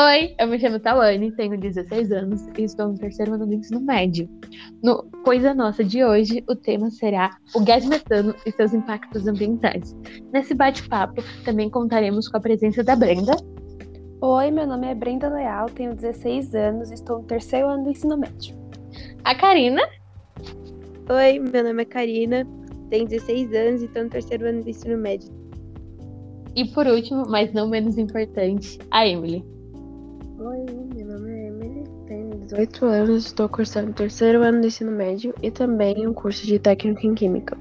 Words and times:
Oi, 0.00 0.32
eu 0.38 0.46
me 0.46 0.60
chamo 0.60 0.78
Tawane, 0.78 1.32
tenho 1.32 1.58
16 1.58 2.12
anos 2.12 2.46
e 2.56 2.62
estou 2.62 2.86
no 2.86 2.96
terceiro 2.96 3.34
ano 3.34 3.44
do 3.44 3.52
ensino 3.52 3.80
médio. 3.80 4.30
No 4.80 5.02
Coisa 5.24 5.52
Nossa 5.52 5.82
de 5.82 6.04
hoje, 6.04 6.44
o 6.48 6.54
tema 6.54 6.88
será 6.88 7.36
o 7.52 7.64
gás 7.64 7.84
metano 7.84 8.32
e 8.46 8.52
seus 8.52 8.72
impactos 8.72 9.26
ambientais. 9.26 9.96
Nesse 10.32 10.54
bate-papo, 10.54 11.20
também 11.44 11.68
contaremos 11.68 12.28
com 12.28 12.36
a 12.36 12.40
presença 12.40 12.84
da 12.84 12.94
Brenda. 12.94 13.34
Oi, 14.20 14.52
meu 14.52 14.68
nome 14.68 14.86
é 14.86 14.94
Brenda 14.94 15.28
Leal, 15.28 15.66
tenho 15.70 15.96
16 15.96 16.54
anos 16.54 16.92
e 16.92 16.94
estou 16.94 17.18
no 17.18 17.24
terceiro 17.24 17.66
ano 17.66 17.82
do 17.82 17.90
ensino 17.90 18.16
médio. 18.16 18.56
A 19.24 19.34
Karina. 19.34 19.82
Oi, 21.10 21.40
meu 21.40 21.64
nome 21.64 21.82
é 21.82 21.86
Karina, 21.86 22.46
tenho 22.88 23.08
16 23.08 23.52
anos 23.52 23.82
e 23.82 23.86
estou 23.86 24.04
no 24.04 24.10
terceiro 24.10 24.46
ano 24.46 24.62
do 24.62 24.70
ensino 24.70 24.96
médio. 24.96 25.28
E 26.54 26.66
por 26.66 26.86
último, 26.86 27.24
mas 27.28 27.52
não 27.52 27.68
menos 27.68 27.98
importante, 27.98 28.78
a 28.92 29.04
Emily. 29.04 29.57
Oi, 30.40 30.66
meu 30.94 31.04
nome 31.04 31.32
é 31.32 31.48
Emily, 31.48 31.84
tenho 32.06 32.30
18 32.30 32.84
anos, 32.86 33.26
estou 33.26 33.48
cursando 33.48 33.90
o 33.90 33.94
terceiro 33.94 34.40
ano 34.44 34.60
do 34.60 34.68
ensino 34.68 34.92
médio 34.92 35.34
e 35.42 35.50
também 35.50 36.06
um 36.06 36.14
curso 36.14 36.46
de 36.46 36.60
técnico 36.60 37.04
em 37.04 37.12
química. 37.12 37.58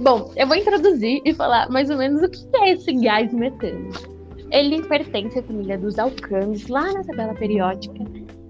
Bom, 0.00 0.32
eu 0.34 0.46
vou 0.46 0.56
introduzir 0.56 1.20
e 1.22 1.34
falar 1.34 1.68
mais 1.68 1.90
ou 1.90 1.98
menos 1.98 2.22
o 2.22 2.30
que 2.30 2.56
é 2.56 2.72
esse 2.72 2.94
gás 2.94 3.30
metano. 3.30 3.90
Ele 4.50 4.82
pertence 4.84 5.38
à 5.38 5.42
família 5.42 5.76
dos 5.76 5.98
alcanos, 5.98 6.66
lá 6.68 6.90
na 6.90 7.04
tabela 7.04 7.34
periódica. 7.34 8.02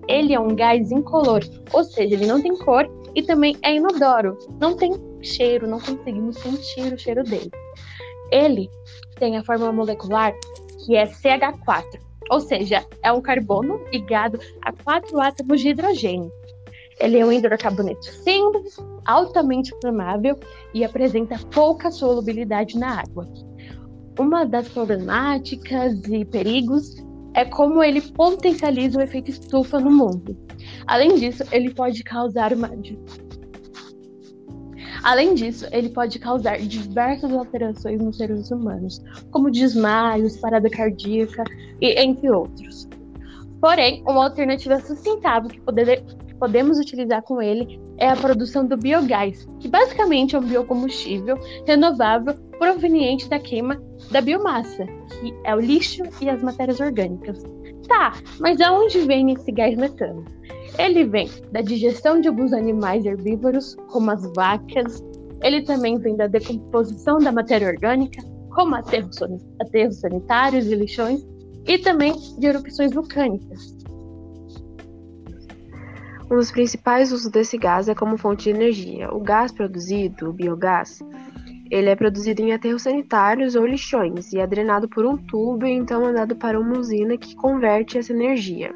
Ele 0.07 0.33
é 0.33 0.39
um 0.39 0.55
gás 0.55 0.93
incolor, 0.93 1.41
ou 1.73 1.83
seja, 1.83 2.15
ele 2.15 2.27
não 2.27 2.41
tem 2.41 2.57
cor 2.59 2.89
e 3.17 3.25
também 3.25 3.57
é 3.63 3.75
inodoro. 3.75 4.39
Não 4.61 4.77
tem 4.77 4.93
cheiro, 5.21 5.67
não 5.67 5.81
conseguimos 5.81 6.37
sentir 6.39 6.95
o 6.95 6.99
cheiro 6.99 7.25
dele. 7.25 7.51
Ele 8.31 8.71
tem 9.19 9.37
a 9.37 9.43
fórmula 9.43 9.73
molecular 9.73 10.33
que 10.87 10.95
é 10.95 11.07
CH4, 11.07 12.12
ou 12.33 12.41
seja, 12.41 12.83
é 13.03 13.13
um 13.13 13.21
carbono 13.21 13.79
ligado 13.93 14.41
a 14.63 14.73
quatro 14.73 15.21
átomos 15.21 15.61
de 15.61 15.69
hidrogênio. 15.69 16.33
Ele 16.99 17.19
é 17.19 17.27
um 17.27 17.31
hidrocarboneto 17.31 18.07
simples, 18.07 18.79
altamente 19.05 19.75
inflamável 19.75 20.39
e 20.73 20.83
apresenta 20.83 21.39
pouca 21.51 21.91
solubilidade 21.91 22.79
na 22.79 23.01
água. 23.01 23.29
Uma 24.19 24.47
das 24.47 24.67
problemáticas 24.67 26.03
e 26.05 26.25
perigos 26.25 26.97
é 27.35 27.45
como 27.45 27.85
ele 27.85 28.01
potencializa 28.01 28.99
o 28.99 29.03
efeito 29.03 29.31
estufa 29.31 29.79
no 29.79 29.91
mundo. 29.91 30.35
Além 30.87 31.17
disso, 31.17 31.45
ele 31.53 31.75
pode 31.75 32.03
causar 32.03 32.55
uma 32.55 32.71
Além 35.03 35.35
disso, 35.35 35.67
ele 35.71 35.91
pode 35.91 36.19
causar 36.19 36.59
diversas 36.61 37.31
alterações 37.31 38.01
nos 38.01 38.17
seres 38.17 38.51
humanos, 38.51 39.03
como 39.31 39.51
desmaios, 39.51 40.39
parada 40.39 40.71
cardíaca 40.71 41.45
e 41.83 42.01
entre 42.01 42.31
outros. 42.31 42.89
Porém, 43.61 44.03
uma 44.07 44.25
alternativa 44.25 44.81
sustentável 44.81 45.51
que, 45.51 45.61
poder, 45.61 46.03
que 46.27 46.35
podemos 46.37 46.79
utilizar 46.79 47.23
com 47.23 47.43
ele 47.43 47.81
é 47.99 48.09
a 48.09 48.17
produção 48.17 48.67
do 48.67 48.77
biogás, 48.77 49.47
que 49.61 49.69
basicamente 49.69 50.35
é 50.35 50.39
um 50.39 50.43
biocombustível 50.43 51.37
renovável 51.67 52.35
proveniente 52.59 53.29
da 53.29 53.39
queima 53.39 53.81
da 54.11 54.21
biomassa, 54.21 54.87
que 54.87 55.35
é 55.45 55.55
o 55.55 55.61
lixo 55.61 56.03
e 56.21 56.31
as 56.31 56.43
matérias 56.43 56.81
orgânicas. 56.81 57.43
Tá, 57.89 58.15
mas 58.41 58.61
aonde 58.61 59.01
vem 59.01 59.33
esse 59.33 59.51
gás 59.51 59.77
metano? 59.77 60.25
Ele 60.79 61.05
vem 61.05 61.29
da 61.51 61.61
digestão 61.61 62.21
de 62.21 62.29
alguns 62.29 62.53
animais 62.53 63.05
herbívoros, 63.05 63.77
como 63.89 64.11
as 64.11 64.25
vacas. 64.35 65.03
Ele 65.43 65.63
também 65.63 65.99
vem 65.99 66.17
da 66.17 66.27
decomposição 66.27 67.19
da 67.19 67.33
matéria 67.33 67.69
orgânica, 67.69 68.23
como 68.55 68.75
aterros, 68.77 69.17
sanitários 70.01 70.67
e 70.67 70.75
lixões, 70.75 71.25
e 71.67 71.79
também 71.79 72.13
de 72.39 72.47
erupções 72.47 72.93
vulcânicas. 72.93 73.77
Um 76.31 76.37
dos 76.37 76.51
principais 76.51 77.13
usos 77.13 77.31
desse 77.31 77.59
gás 77.59 77.89
é 77.89 77.95
como 77.95 78.17
fonte 78.17 78.45
de 78.45 78.51
energia. 78.51 79.13
O 79.13 79.21
gás 79.21 79.53
produzido, 79.53 80.31
o 80.31 80.33
biogás, 80.33 81.01
ele 81.71 81.89
é 81.89 81.97
produzido 81.97 82.43
em 82.43 82.53
aterros 82.53 82.83
sanitários 82.83 83.55
ou 83.55 83.67
lixões 83.67 84.33
e 84.33 84.39
é 84.39 84.47
drenado 84.47 84.89
por 84.89 85.05
um 85.05 85.17
tubo 85.17 85.67
e 85.67 85.71
então 85.71 86.03
mandado 86.03 86.35
para 86.37 86.59
uma 86.59 86.79
usina 86.79 87.17
que 87.17 87.35
converte 87.35 87.99
essa 87.99 88.13
energia. 88.13 88.75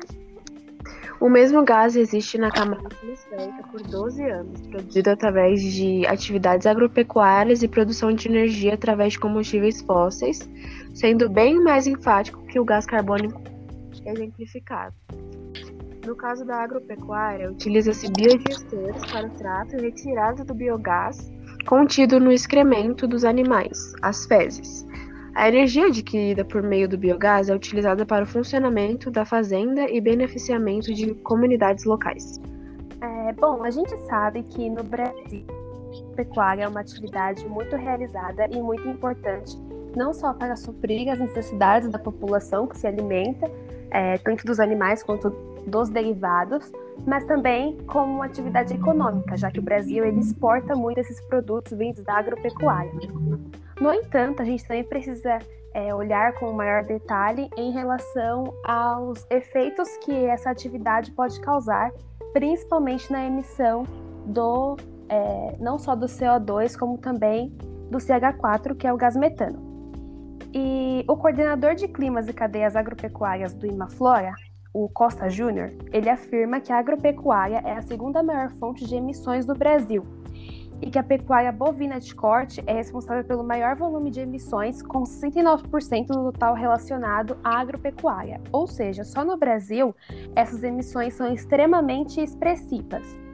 O 1.19 1.31
mesmo 1.31 1.65
gás 1.65 1.97
existe 1.97 2.37
na 2.37 2.51
camada 2.51 2.89
atmosférica 2.89 3.63
por 3.71 3.81
12 3.83 4.23
anos, 4.23 4.61
produzido 4.67 5.11
através 5.11 5.63
de 5.63 6.07
atividades 6.07 6.67
agropecuárias 6.67 7.63
e 7.63 7.69
produção 7.69 8.13
de 8.13 8.29
energia 8.29 8.75
através 8.75 9.15
de 9.15 9.19
combustíveis 9.19 9.81
fósseis, 9.81 10.47
sendo 10.97 11.29
bem 11.29 11.63
mais 11.63 11.87
enfático 11.87 12.43
que 12.47 12.59
o 12.59 12.65
gás 12.65 12.87
carbônico 12.87 13.39
exemplificado. 14.05 14.95
No 16.07 16.17
caso 16.17 16.45
da 16.45 16.63
agropecuária, 16.63 17.51
utiliza-se 17.51 18.11
biodigestores 18.13 19.05
para 19.13 19.27
o 19.27 19.31
trato 19.31 19.77
e 19.77 19.81
retirada 19.81 20.43
do 20.43 20.55
biogás 20.55 21.31
contido 21.67 22.19
no 22.19 22.33
excremento 22.33 23.07
dos 23.07 23.25
animais, 23.25 23.93
as 24.01 24.25
fezes. 24.25 24.87
A 25.35 25.49
energia 25.49 25.89
adquirida 25.89 26.45
por 26.45 26.63
meio 26.63 26.89
do 26.89 26.97
biogás 26.97 27.51
é 27.51 27.55
utilizada 27.55 28.07
para 28.07 28.25
o 28.25 28.27
funcionamento 28.27 29.11
da 29.11 29.25
fazenda 29.25 29.91
e 29.91 30.01
beneficiamento 30.01 30.95
de 30.95 31.13
comunidades 31.17 31.85
locais. 31.85 32.41
É, 33.03 33.33
bom, 33.35 33.63
a 33.65 33.71
gente 33.71 33.95
sabe 34.07 34.45
que 34.45 34.71
no 34.71 34.83
Brasil, 34.83 35.45
a 36.13 36.17
pecuária 36.17 36.63
é 36.63 36.69
uma 36.69 36.81
atividade 36.81 37.47
muito 37.49 37.77
realizada 37.77 38.49
e 38.51 38.63
muito 38.63 38.89
importante, 38.89 39.59
não 39.97 40.13
só 40.13 40.33
para 40.35 40.55
suprir 40.55 41.11
as 41.11 41.19
necessidades 41.19 41.89
da 41.91 41.99
população 41.99 42.67
que 42.67 42.77
se 42.77 42.87
alimenta, 42.87 43.51
é, 43.91 44.19
tanto 44.19 44.45
dos 44.45 44.61
animais 44.61 45.03
quanto 45.03 45.31
dos 45.67 45.89
derivados, 45.89 46.71
mas 47.07 47.25
também 47.25 47.77
como 47.87 48.15
uma 48.15 48.27
atividade 48.27 48.75
econômica, 48.75 49.37
já 49.37 49.51
que 49.51 49.59
o 49.59 49.63
Brasil 49.63 50.05
ele 50.05 50.21
exporta 50.21 50.77
muito 50.77 50.99
esses 50.99 51.21
produtos 51.23 51.77
vindos 51.77 52.05
da 52.05 52.15
agropecuária. 52.15 52.93
No 53.81 53.93
entanto, 53.93 54.43
a 54.43 54.45
gente 54.45 54.65
também 54.67 54.85
precisa 54.85 55.39
é, 55.75 55.95
olhar 55.95 56.35
com 56.35 56.53
maior 56.53 56.85
detalhe 56.85 57.51
em 57.57 57.73
relação 57.73 58.55
aos 58.65 59.27
efeitos 59.31 59.89
que 59.99 60.13
essa 60.27 60.51
atividade 60.51 61.11
pode 61.11 61.41
causar, 61.41 61.91
principalmente 62.33 63.11
na 63.11 63.27
emissão 63.27 63.85
do 64.27 64.77
é, 65.09 65.57
não 65.61 65.79
só 65.79 65.95
do 65.95 66.07
CO2, 66.07 66.79
como 66.79 66.99
também 66.99 67.49
do 67.91 67.99
CH4, 67.99 68.75
que 68.77 68.87
é 68.87 68.93
o 68.93 68.97
gás 68.97 69.17
metano. 69.17 69.66
E 70.59 71.05
o 71.07 71.15
coordenador 71.19 71.75
de 71.75 71.87
climas 71.87 72.29
e 72.29 72.33
cadeias 72.33 72.75
agropecuárias 72.75 73.53
do 73.53 73.67
Imaflora, 73.67 74.33
o 74.73 74.89
Costa 74.89 75.29
Júnior, 75.29 75.71
ele 75.93 76.09
afirma 76.09 76.61
que 76.61 76.73
a 76.73 76.79
agropecuária 76.79 77.61
é 77.63 77.73
a 77.73 77.83
segunda 77.83 78.23
maior 78.23 78.51
fonte 78.53 78.87
de 78.87 78.95
emissões 78.95 79.45
do 79.45 79.55
Brasil 79.55 80.03
e 80.81 80.91
que 80.91 80.99
a 80.99 81.03
pecuária 81.03 81.53
bovina 81.53 82.01
de 82.01 82.15
corte 82.15 82.65
é 82.67 82.73
responsável 82.73 83.23
pelo 83.23 83.45
maior 83.45 83.77
volume 83.77 84.11
de 84.11 84.21
emissões, 84.21 84.81
com 84.81 85.03
69% 85.03 86.07
do 86.07 86.33
total 86.33 86.55
relacionado 86.55 87.37
à 87.45 87.59
agropecuária. 87.59 88.41
Ou 88.51 88.67
seja, 88.67 89.05
só 89.05 89.27
no 89.27 89.37
Brasil 89.37 89.95
essas 90.35 90.63
emissões 90.63 91.13
são 91.13 91.31
extremamente 91.31 92.19
expressivas. 92.19 93.26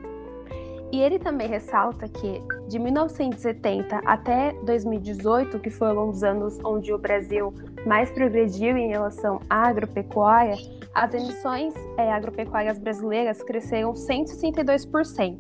E 0.92 1.00
ele 1.00 1.19
também 1.19 1.48
ressalta 1.48 2.06
que 2.06 2.42
de 2.69 2.78
1970 2.78 4.03
até 4.04 4.53
2018, 4.62 5.58
que 5.58 5.70
foram 5.70 6.10
os 6.10 6.22
anos 6.22 6.58
onde 6.62 6.92
o 6.92 6.98
Brasil 6.98 7.54
mais 7.86 8.10
progrediu 8.10 8.76
em 8.76 8.88
relação 8.88 9.41
à 9.48 9.69
agropecuária, 9.69 10.54
as 10.94 11.14
emissões 11.14 11.72
é, 11.97 12.12
agropecuárias 12.12 12.78
brasileiras 12.78 13.42
cresceram 13.42 13.94
162%. 13.94 15.38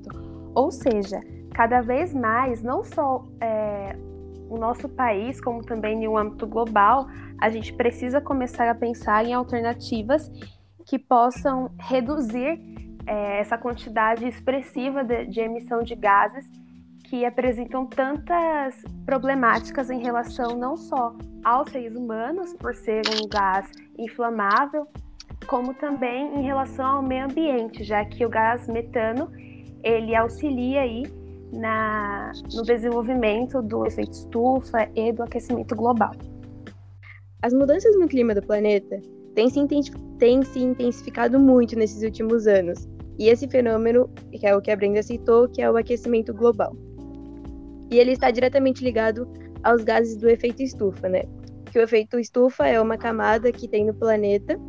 Ou 0.54 0.70
seja, 0.70 1.20
cada 1.54 1.82
vez 1.82 2.14
mais, 2.14 2.62
não 2.62 2.82
só 2.82 3.26
é, 3.38 3.94
o 4.48 4.56
nosso 4.56 4.88
país, 4.88 5.38
como 5.38 5.62
também 5.62 6.08
um 6.08 6.16
âmbito 6.16 6.46
global, 6.46 7.06
a 7.38 7.50
gente 7.50 7.74
precisa 7.74 8.22
começar 8.22 8.70
a 8.70 8.74
pensar 8.74 9.26
em 9.26 9.34
alternativas 9.34 10.30
que 10.86 10.98
possam 10.98 11.70
reduzir 11.78 12.58
é, 13.06 13.40
essa 13.40 13.58
quantidade 13.58 14.26
expressiva 14.26 15.04
de, 15.04 15.26
de 15.26 15.40
emissão 15.40 15.82
de 15.82 15.94
gases 15.94 16.48
que 17.04 17.24
apresentam 17.24 17.86
tantas 17.86 18.82
problemáticas 19.04 19.90
em 19.90 20.00
relação 20.00 20.56
não 20.56 20.76
só 20.76 21.14
aos 21.44 21.70
seres 21.70 21.94
humanos, 21.94 22.54
por 22.54 22.74
ser 22.74 23.02
um 23.20 23.28
gás 23.28 23.70
inflamável, 23.98 24.86
como 25.46 25.74
também 25.74 26.38
em 26.38 26.42
relação 26.42 26.86
ao 26.86 27.02
meio 27.02 27.24
ambiente, 27.24 27.84
já 27.84 28.04
que 28.04 28.24
o 28.24 28.28
gás 28.28 28.66
metano 28.68 29.30
ele 29.82 30.14
auxilia 30.14 30.82
aí 30.82 31.02
na, 31.52 32.32
no 32.54 32.62
desenvolvimento 32.62 33.60
do 33.60 33.86
efeito 33.86 34.12
estufa 34.12 34.88
e 34.94 35.12
do 35.12 35.22
aquecimento 35.22 35.76
global. 35.76 36.12
As 37.42 37.52
mudanças 37.52 37.98
no 37.98 38.08
clima 38.08 38.34
do 38.34 38.42
planeta 38.42 39.00
têm 39.34 39.50
se, 39.50 39.60
intensificado 40.60 41.38
muito 41.38 41.76
nesses 41.76 42.02
últimos 42.02 42.46
anos, 42.46 42.88
e 43.18 43.28
esse 43.28 43.48
fenômeno, 43.48 44.08
que 44.32 44.46
é 44.46 44.56
o 44.56 44.60
que 44.60 44.70
a 44.70 44.76
Brenda 44.76 45.02
citou, 45.02 45.48
que 45.48 45.62
é 45.62 45.70
o 45.70 45.76
aquecimento 45.76 46.32
global. 46.32 46.76
E 47.90 47.98
ele 47.98 48.12
está 48.12 48.30
diretamente 48.30 48.82
ligado 48.82 49.28
aos 49.62 49.84
gases 49.84 50.16
do 50.16 50.28
efeito 50.28 50.62
estufa, 50.62 51.08
né? 51.08 51.22
que 51.72 51.78
o 51.78 51.82
efeito 51.82 52.18
estufa 52.18 52.66
é 52.66 52.78
uma 52.78 52.98
camada 52.98 53.50
que 53.50 53.66
tem 53.66 53.86
no 53.86 53.94
planeta, 53.94 54.60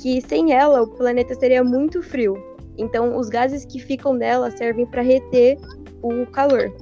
que 0.00 0.20
sem 0.22 0.52
ela 0.52 0.82
o 0.82 0.86
planeta 0.86 1.34
seria 1.34 1.64
muito 1.64 2.00
frio. 2.00 2.36
Então, 2.78 3.18
os 3.18 3.28
gases 3.28 3.64
que 3.64 3.80
ficam 3.80 4.14
nela 4.14 4.50
servem 4.52 4.86
para 4.86 5.02
reter 5.02 5.58
o 6.00 6.24
calor. 6.26 6.72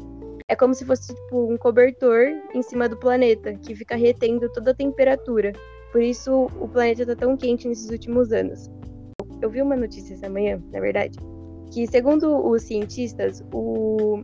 É 0.47 0.55
como 0.55 0.75
se 0.75 0.85
fosse 0.85 1.15
tipo, 1.15 1.51
um 1.51 1.57
cobertor 1.57 2.27
em 2.55 2.63
cima 2.63 2.87
do 2.87 2.99
planeta, 2.99 3.55
que 3.55 3.75
fica 3.75 3.97
retendo 3.97 4.51
toda 4.53 4.73
a 4.73 4.75
temperatura. 4.75 5.53
Por 5.91 6.03
isso, 6.03 6.49
o 6.61 6.69
planeta 6.69 7.03
está 7.03 7.17
tão 7.17 7.35
quente 7.35 7.67
nesses 7.67 7.89
últimos 7.91 8.31
anos. 8.31 8.71
Eu 9.43 9.51
vi 9.51 9.61
uma 9.61 9.77
notícia 9.77 10.15
essa 10.15 10.29
manhã, 10.29 10.63
na 10.73 10.79
verdade, 10.79 11.19
que 11.73 11.87
segundo 11.89 12.49
os 12.49 12.63
cientistas, 12.63 13.43
o, 13.53 14.23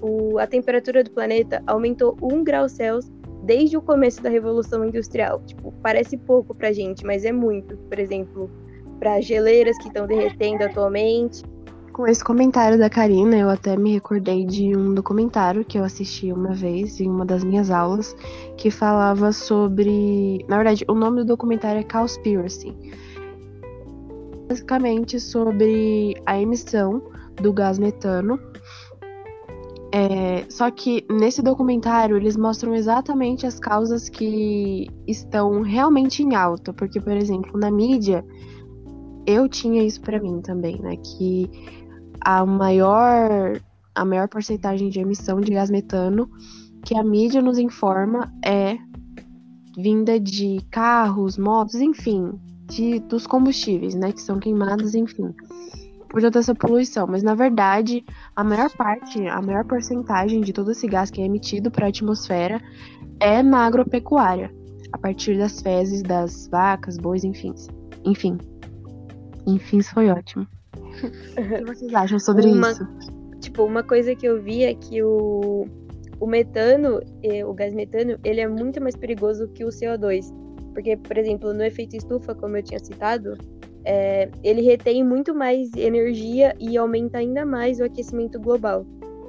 o, 0.00 0.38
a 0.38 0.46
temperatura 0.46 1.02
do 1.02 1.10
planeta 1.10 1.60
aumentou 1.66 2.16
1 2.22 2.44
grau 2.44 2.68
Celsius 2.68 3.12
desde 3.42 3.76
o 3.76 3.82
começo 3.82 4.22
da 4.22 4.28
Revolução 4.28 4.84
Industrial. 4.84 5.42
Tipo, 5.44 5.72
parece 5.82 6.16
pouco 6.16 6.54
pra 6.54 6.72
gente, 6.72 7.04
mas 7.04 7.24
é 7.24 7.32
muito. 7.32 7.76
Por 7.76 7.98
exemplo, 7.98 8.48
para 9.00 9.20
geleiras 9.20 9.76
que 9.78 9.88
estão 9.88 10.06
derretendo 10.06 10.64
atualmente. 10.64 11.42
Com 11.92 12.06
esse 12.06 12.22
comentário 12.22 12.78
da 12.78 12.88
Karina, 12.88 13.36
eu 13.36 13.48
até 13.48 13.76
me 13.76 13.94
recordei 13.94 14.44
de 14.44 14.76
um 14.76 14.94
documentário 14.94 15.64
que 15.64 15.76
eu 15.76 15.82
assisti 15.82 16.32
uma 16.32 16.52
vez 16.52 17.00
em 17.00 17.08
uma 17.08 17.26
das 17.26 17.42
minhas 17.42 17.70
aulas, 17.70 18.14
que 18.56 18.70
falava 18.70 19.32
sobre. 19.32 20.44
Na 20.46 20.56
verdade, 20.56 20.84
o 20.86 20.94
nome 20.94 21.22
do 21.22 21.24
documentário 21.24 21.80
é 21.80 21.82
Cowspiracy. 21.82 22.72
Basicamente 24.48 25.20
sobre 25.20 26.14
a 26.24 26.40
emissão 26.40 27.02
do 27.36 27.52
gás 27.52 27.78
metano 27.78 28.38
é, 29.90 30.44
só 30.50 30.70
que 30.70 31.06
nesse 31.10 31.40
documentário 31.40 32.16
eles 32.16 32.36
mostram 32.36 32.74
exatamente 32.74 33.46
as 33.46 33.58
causas 33.58 34.08
que 34.08 34.86
estão 35.06 35.62
realmente 35.62 36.22
em 36.22 36.34
alta, 36.34 36.72
porque, 36.74 37.00
por 37.00 37.12
exemplo, 37.12 37.58
na 37.58 37.70
mídia 37.70 38.24
eu 39.26 39.48
tinha 39.48 39.82
isso 39.82 40.00
para 40.00 40.20
mim 40.20 40.40
também, 40.42 40.78
né? 40.80 40.96
Que 40.96 41.50
a 42.20 42.44
maior, 42.44 43.58
a 43.94 44.04
maior 44.04 44.28
porcentagem 44.28 44.90
de 44.90 45.00
emissão 45.00 45.40
de 45.40 45.52
gás 45.52 45.70
metano 45.70 46.30
que 46.84 46.96
a 46.96 47.02
mídia 47.02 47.40
nos 47.40 47.58
informa 47.58 48.32
é 48.44 48.76
vinda 49.76 50.20
de 50.20 50.60
carros, 50.70 51.38
motos, 51.38 51.76
enfim, 51.76 52.32
de, 52.68 53.00
dos 53.00 53.26
combustíveis, 53.26 53.94
né? 53.94 54.12
Que 54.12 54.20
são 54.20 54.38
queimados, 54.38 54.94
enfim 54.94 55.34
por 56.08 56.22
toda 56.22 56.38
essa 56.38 56.54
poluição, 56.54 57.06
mas 57.06 57.22
na 57.22 57.34
verdade 57.34 58.04
a 58.34 58.42
maior 58.42 58.70
parte, 58.70 59.26
a 59.28 59.42
maior 59.42 59.64
porcentagem 59.64 60.40
de 60.40 60.52
todo 60.52 60.72
esse 60.72 60.86
gás 60.86 61.10
que 61.10 61.20
é 61.20 61.24
emitido 61.24 61.70
para 61.70 61.86
a 61.86 61.88
atmosfera 61.90 62.60
é 63.20 63.42
na 63.42 63.66
agropecuária, 63.66 64.50
a 64.92 64.98
partir 64.98 65.36
das 65.36 65.60
fezes 65.60 66.02
das 66.02 66.48
vacas, 66.48 66.96
bois, 66.96 67.24
enfim. 67.24 67.54
Enfim. 68.04 68.38
Enfim, 69.46 69.82
foi 69.82 70.08
ótimo. 70.08 70.46
o 70.76 71.58
que 71.58 71.64
vocês 71.64 71.94
acham 71.94 72.18
sobre 72.18 72.46
uma, 72.46 72.70
isso? 72.70 72.86
Tipo, 73.40 73.64
uma 73.64 73.82
coisa 73.82 74.14
que 74.14 74.26
eu 74.26 74.42
vi 74.42 74.64
é 74.64 74.74
que 74.74 75.02
o, 75.02 75.66
o 76.18 76.26
metano, 76.26 77.00
o 77.46 77.54
gás 77.54 77.74
metano, 77.74 78.18
ele 78.24 78.40
é 78.40 78.48
muito 78.48 78.80
mais 78.80 78.96
perigoso 78.96 79.48
que 79.48 79.64
o 79.64 79.68
CO2. 79.68 80.26
Porque, 80.72 80.96
por 80.96 81.16
exemplo, 81.16 81.52
no 81.52 81.64
efeito 81.64 81.96
estufa, 81.96 82.34
como 82.34 82.56
eu 82.56 82.62
tinha 82.62 82.78
citado, 82.78 83.36
é, 83.84 84.28
ele 84.42 84.62
retém 84.62 85.04
muito 85.04 85.34
mais 85.34 85.72
energia 85.74 86.54
e 86.60 86.76
aumenta 86.76 87.18
ainda 87.18 87.44
mais 87.44 87.80
o 87.80 87.84
aquecimento 87.84 88.38
global. 88.38 88.86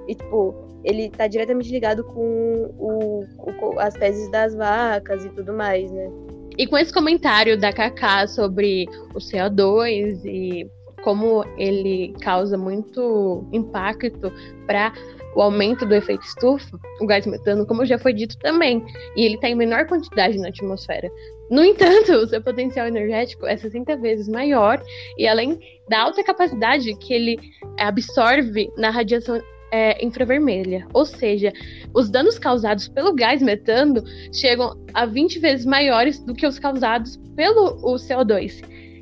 E, 0.07 0.15
tipo, 0.15 0.53
ele 0.83 1.05
está 1.05 1.27
diretamente 1.27 1.71
ligado 1.71 2.03
com 2.03 2.71
o, 2.77 3.25
o, 3.37 3.79
as 3.79 3.95
fezes 3.95 4.29
das 4.31 4.55
vacas 4.55 5.25
e 5.25 5.29
tudo 5.29 5.53
mais, 5.53 5.91
né? 5.91 6.09
E 6.57 6.67
com 6.67 6.77
esse 6.77 6.93
comentário 6.93 7.57
da 7.57 7.71
Kaká 7.71 8.27
sobre 8.27 8.85
o 9.13 9.19
CO2 9.19 10.25
e 10.25 10.69
como 11.03 11.45
ele 11.57 12.13
causa 12.19 12.57
muito 12.57 13.45
impacto 13.53 14.31
para 14.67 14.93
o 15.35 15.41
aumento 15.41 15.85
do 15.85 15.95
efeito 15.95 16.23
estufa, 16.23 16.79
o 16.99 17.05
gás 17.05 17.25
metano, 17.25 17.65
como 17.65 17.85
já 17.85 17.97
foi 17.97 18.13
dito 18.13 18.37
também, 18.39 18.83
e 19.15 19.23
ele 19.25 19.35
está 19.35 19.49
em 19.49 19.55
menor 19.55 19.87
quantidade 19.87 20.37
na 20.37 20.49
atmosfera. 20.49 21.09
No 21.49 21.63
entanto, 21.63 22.13
o 22.23 22.27
seu 22.27 22.41
potencial 22.41 22.87
energético 22.87 23.45
é 23.45 23.57
60 23.57 23.97
vezes 23.97 24.27
maior 24.27 24.81
e 25.17 25.27
além 25.27 25.59
da 25.89 26.01
alta 26.01 26.23
capacidade 26.23 26.93
que 26.95 27.13
ele 27.13 27.39
absorve 27.77 28.71
na 28.77 28.89
radiação 28.89 29.41
é, 29.71 30.03
infravermelha. 30.03 30.87
Ou 30.93 31.05
seja, 31.05 31.53
os 31.93 32.09
danos 32.09 32.39
causados 32.39 32.87
pelo 32.87 33.13
gás 33.13 33.41
metano 33.41 34.03
chegam 34.33 34.75
a 34.93 35.05
20 35.05 35.39
vezes 35.39 35.65
maiores 35.65 36.19
do 36.19 36.33
que 36.33 36.47
os 36.47 36.59
causados 36.59 37.17
pelo 37.35 37.77
o 37.83 37.95
CO2. 37.95 38.61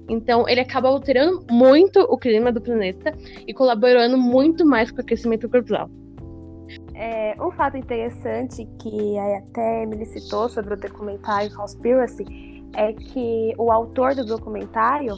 Então, 0.09 0.47
ele 0.47 0.62
acaba 0.62 0.88
alterando 0.88 1.45
muito 1.51 2.00
o 2.00 2.18
clima 2.18 2.51
do 2.51 2.62
planeta 2.62 3.13
e 3.45 3.53
colaborando 3.53 4.18
muito 4.18 4.65
mais 4.65 4.89
com 4.89 4.97
o 4.97 5.01
aquecimento 5.01 5.50
global. 5.50 5.89
É, 6.99 7.35
um 7.39 7.51
fato 7.51 7.77
interessante 7.77 8.65
que 8.79 9.19
até 9.19 9.83
Emily 9.83 10.03
citou 10.07 10.49
sobre 10.49 10.73
o 10.73 10.77
documentário 10.77 11.55
Conspiracy 11.55 12.25
é 12.75 12.91
que 12.91 13.53
o 13.55 13.71
autor 13.71 14.15
do 14.15 14.25
documentário, 14.25 15.13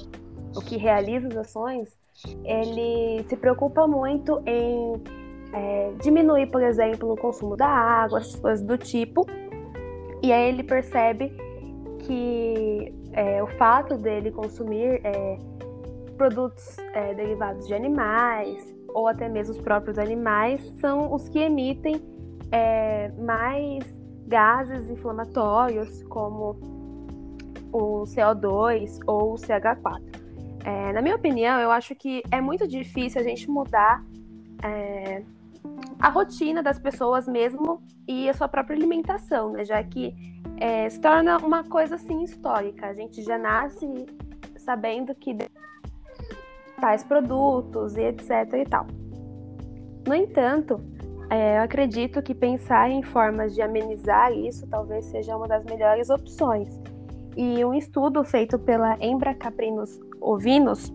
o 0.53 0.59
que 0.59 0.75
realiza 0.75 1.29
as 1.29 1.37
ações, 1.37 1.97
ele 2.43 3.23
se 3.29 3.37
preocupa 3.37 3.87
muito 3.87 4.41
em 4.45 5.01
é, 5.53 5.93
diminuir, 6.01 6.47
por 6.47 6.61
exemplo, 6.61 7.13
o 7.13 7.15
consumo 7.15 7.55
da 7.55 7.67
água, 7.67 8.19
as 8.19 8.35
coisas 8.35 8.61
do 8.61 8.77
tipo. 8.77 9.25
E 10.21 10.33
aí 10.33 10.49
ele 10.49 10.63
percebe 10.63 11.33
que 11.99 12.93
é, 13.13 13.41
o 13.41 13.47
fato 13.57 13.95
dele 13.95 14.31
consumir 14.31 14.99
é, 15.05 15.37
produtos 16.17 16.77
é, 16.93 17.13
derivados 17.13 17.65
de 17.65 17.73
animais 17.73 18.78
ou 18.93 19.07
até 19.07 19.27
mesmo 19.29 19.55
os 19.55 19.61
próprios 19.61 19.97
animais 19.97 20.61
são 20.79 21.13
os 21.13 21.27
que 21.29 21.39
emitem 21.39 22.01
é, 22.51 23.11
mais 23.17 23.83
gases 24.27 24.89
inflamatórios, 24.89 26.03
como 26.03 26.57
o 27.71 28.03
CO2 28.03 28.99
ou 29.05 29.33
o 29.33 29.35
CH4. 29.35 30.01
É, 30.63 30.93
na 30.93 31.01
minha 31.01 31.15
opinião, 31.15 31.59
eu 31.59 31.71
acho 31.71 31.95
que 31.95 32.21
é 32.31 32.41
muito 32.41 32.67
difícil 32.67 33.21
a 33.21 33.23
gente 33.23 33.49
mudar 33.49 34.03
é, 34.63 35.23
a 35.99 36.09
rotina 36.09 36.61
das 36.61 36.77
pessoas 36.77 37.27
mesmo 37.27 37.81
e 38.07 38.29
a 38.29 38.33
sua 38.33 38.47
própria 38.47 38.75
alimentação, 38.75 39.51
né? 39.51 39.63
Já 39.63 39.81
que 39.83 40.13
é, 40.57 40.89
se 40.89 40.99
torna 40.99 41.37
uma 41.37 41.63
coisa 41.63 41.95
assim 41.95 42.23
histórica. 42.23 42.87
A 42.87 42.93
gente 42.93 43.21
já 43.21 43.37
nasce 43.37 43.87
sabendo 44.57 45.15
que 45.15 45.35
tais 46.79 47.03
produtos 47.03 47.95
e 47.95 48.01
etc 48.01 48.29
e 48.53 48.65
tal. 48.65 48.87
No 50.07 50.15
entanto, 50.15 50.79
é, 51.29 51.59
eu 51.59 51.63
acredito 51.63 52.21
que 52.21 52.33
pensar 52.33 52.89
em 52.89 53.03
formas 53.03 53.53
de 53.53 53.61
amenizar 53.61 54.31
isso 54.31 54.65
talvez 54.67 55.05
seja 55.05 55.37
uma 55.37 55.47
das 55.47 55.63
melhores 55.65 56.09
opções. 56.09 56.79
E 57.37 57.63
um 57.63 57.73
estudo 57.73 58.23
feito 58.23 58.57
pela 58.57 58.97
Embracaprinos 58.99 59.99
Ovinos, 60.19 60.91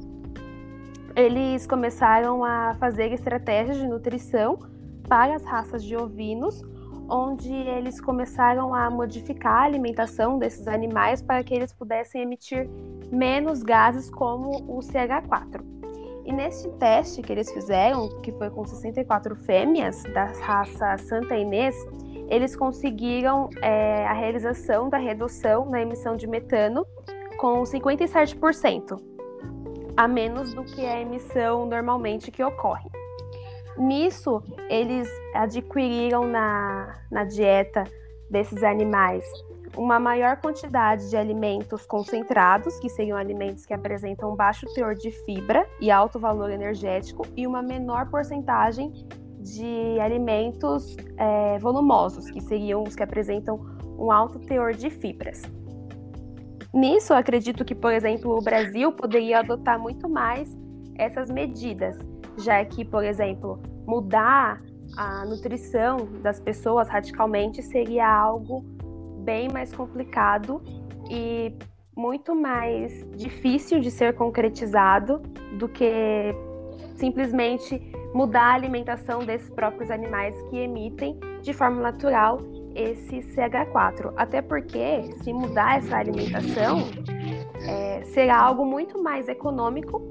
eles 1.15 1.67
começaram 1.67 2.45
a 2.45 2.75
fazer 2.75 3.13
estratégias 3.13 3.77
de 3.77 3.87
nutrição 3.87 4.59
para 5.09 5.37
as 5.37 5.45
raças 5.45 5.85
de 5.85 5.97
ovinos, 5.97 6.61
onde 7.09 7.53
eles 7.53 8.01
começaram 8.01 8.75
a 8.75 8.91
modificar 8.91 9.63
a 9.63 9.65
alimentação 9.65 10.39
desses 10.39 10.67
animais 10.67 11.23
para 11.23 11.45
que 11.45 11.55
eles 11.55 11.73
pudessem 11.73 12.23
emitir 12.23 12.69
menos 13.13 13.63
gases 13.63 14.11
como 14.11 14.51
o 14.67 14.81
CH4. 14.81 15.74
E 16.25 16.33
nesse 16.33 16.69
teste 16.79 17.21
que 17.21 17.33
eles 17.33 17.51
fizeram, 17.53 18.09
que 18.21 18.33
foi 18.33 18.49
com 18.51 18.65
64 18.65 19.37
fêmeas 19.37 20.03
da 20.15 20.25
raça 20.25 20.97
Santa 20.99 21.37
Inês, 21.37 21.77
eles 22.29 22.57
conseguiram 22.57 23.51
é, 23.61 24.07
a 24.07 24.13
realização 24.15 24.89
da 24.89 24.97
redução 24.97 25.67
na 25.67 25.83
emissão 25.83 26.17
de 26.17 26.27
metano 26.27 26.87
com 27.39 27.63
57%, 27.63 28.99
a 29.97 30.09
menos 30.09 30.55
do 30.55 30.65
que 30.65 30.87
a 30.87 31.01
emissão 31.01 31.67
normalmente 31.67 32.31
que 32.31 32.43
ocorre. 32.43 32.89
Nisso, 33.77 34.43
eles 34.71 35.09
adquiriram 35.35 36.27
na, 36.27 37.01
na 37.11 37.25
dieta 37.25 37.85
desses 38.31 38.63
animais 38.63 39.25
uma 39.77 39.99
maior 39.99 40.37
quantidade 40.37 41.09
de 41.11 41.17
alimentos 41.17 41.87
concentrados, 41.87 42.79
que 42.79 42.89
seriam 42.89 43.19
alimentos 43.19 43.67
que 43.67 43.75
apresentam 43.75 44.35
baixo 44.35 44.67
teor 44.75 44.95
de 44.95 45.11
fibra 45.25 45.67
e 45.81 45.91
alto 45.91 46.19
valor 46.19 46.51
energético, 46.51 47.27
e 47.37 47.47
uma 47.47 47.63
menor 47.63 48.09
porcentagem 48.09 48.93
de 49.41 50.01
alimentos 50.01 50.97
é, 51.17 51.59
volumosos, 51.59 52.31
que 52.31 52.41
seriam 52.41 52.83
os 52.83 52.95
que 52.95 53.03
apresentam 53.03 53.61
um 53.99 54.11
alto 54.11 54.39
teor 54.41 54.73
de 54.73 54.91
fibras. 54.91 55.43
Nisso, 56.73 57.15
acredito 57.15 57.65
que, 57.65 57.75
por 57.75 57.93
exemplo, 57.93 58.37
o 58.37 58.43
Brasil 58.43 58.91
poderia 58.93 59.41
adotar 59.41 59.79
muito 59.79 60.09
mais 60.09 60.57
essas 60.97 61.31
medidas, 61.31 61.97
já 62.39 62.65
que, 62.65 62.85
por 62.85 63.05
exemplo, 63.05 63.61
mudar 63.87 64.61
a 64.97 65.25
nutrição 65.25 66.09
das 66.23 66.41
pessoas 66.41 66.89
radicalmente 66.89 67.63
seria 67.63 68.09
algo 68.09 68.65
bem 69.25 69.49
mais 69.53 69.73
complicado 69.73 70.63
e 71.11 71.57
muito 71.97 72.35
mais 72.35 73.07
difícil 73.17 73.81
de 73.81 73.91
ser 73.91 74.15
concretizado 74.15 75.21
do 75.59 75.69
que 75.69 76.35
simplesmente 76.97 77.81
mudar 78.15 78.53
a 78.53 78.55
alimentação 78.55 79.21
desses 79.25 79.51
próprios 79.51 79.91
animais 79.91 80.35
que 80.49 80.59
emitem 80.59 81.19
de 81.43 81.53
forma 81.53 81.81
natural 81.81 82.39
esse 82.75 83.19
CH4. 83.19 84.13
Até 84.17 84.43
porque, 84.43 85.03
se 85.23 85.33
mudar 85.33 85.79
essa 85.79 85.97
alimentação, 85.97 86.83
é, 87.67 88.03
será 88.05 88.41
algo 88.41 88.65
muito 88.65 89.03
mais 89.03 89.29
econômico, 89.29 90.03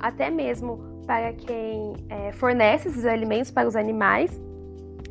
até 0.00 0.30
mesmo 0.30 1.02
para 1.06 1.32
quem 1.32 1.94
é, 2.08 2.32
fornece 2.32 2.88
esses 2.88 3.04
alimentos 3.04 3.50
para 3.50 3.66
os 3.66 3.74
animais, 3.74 4.40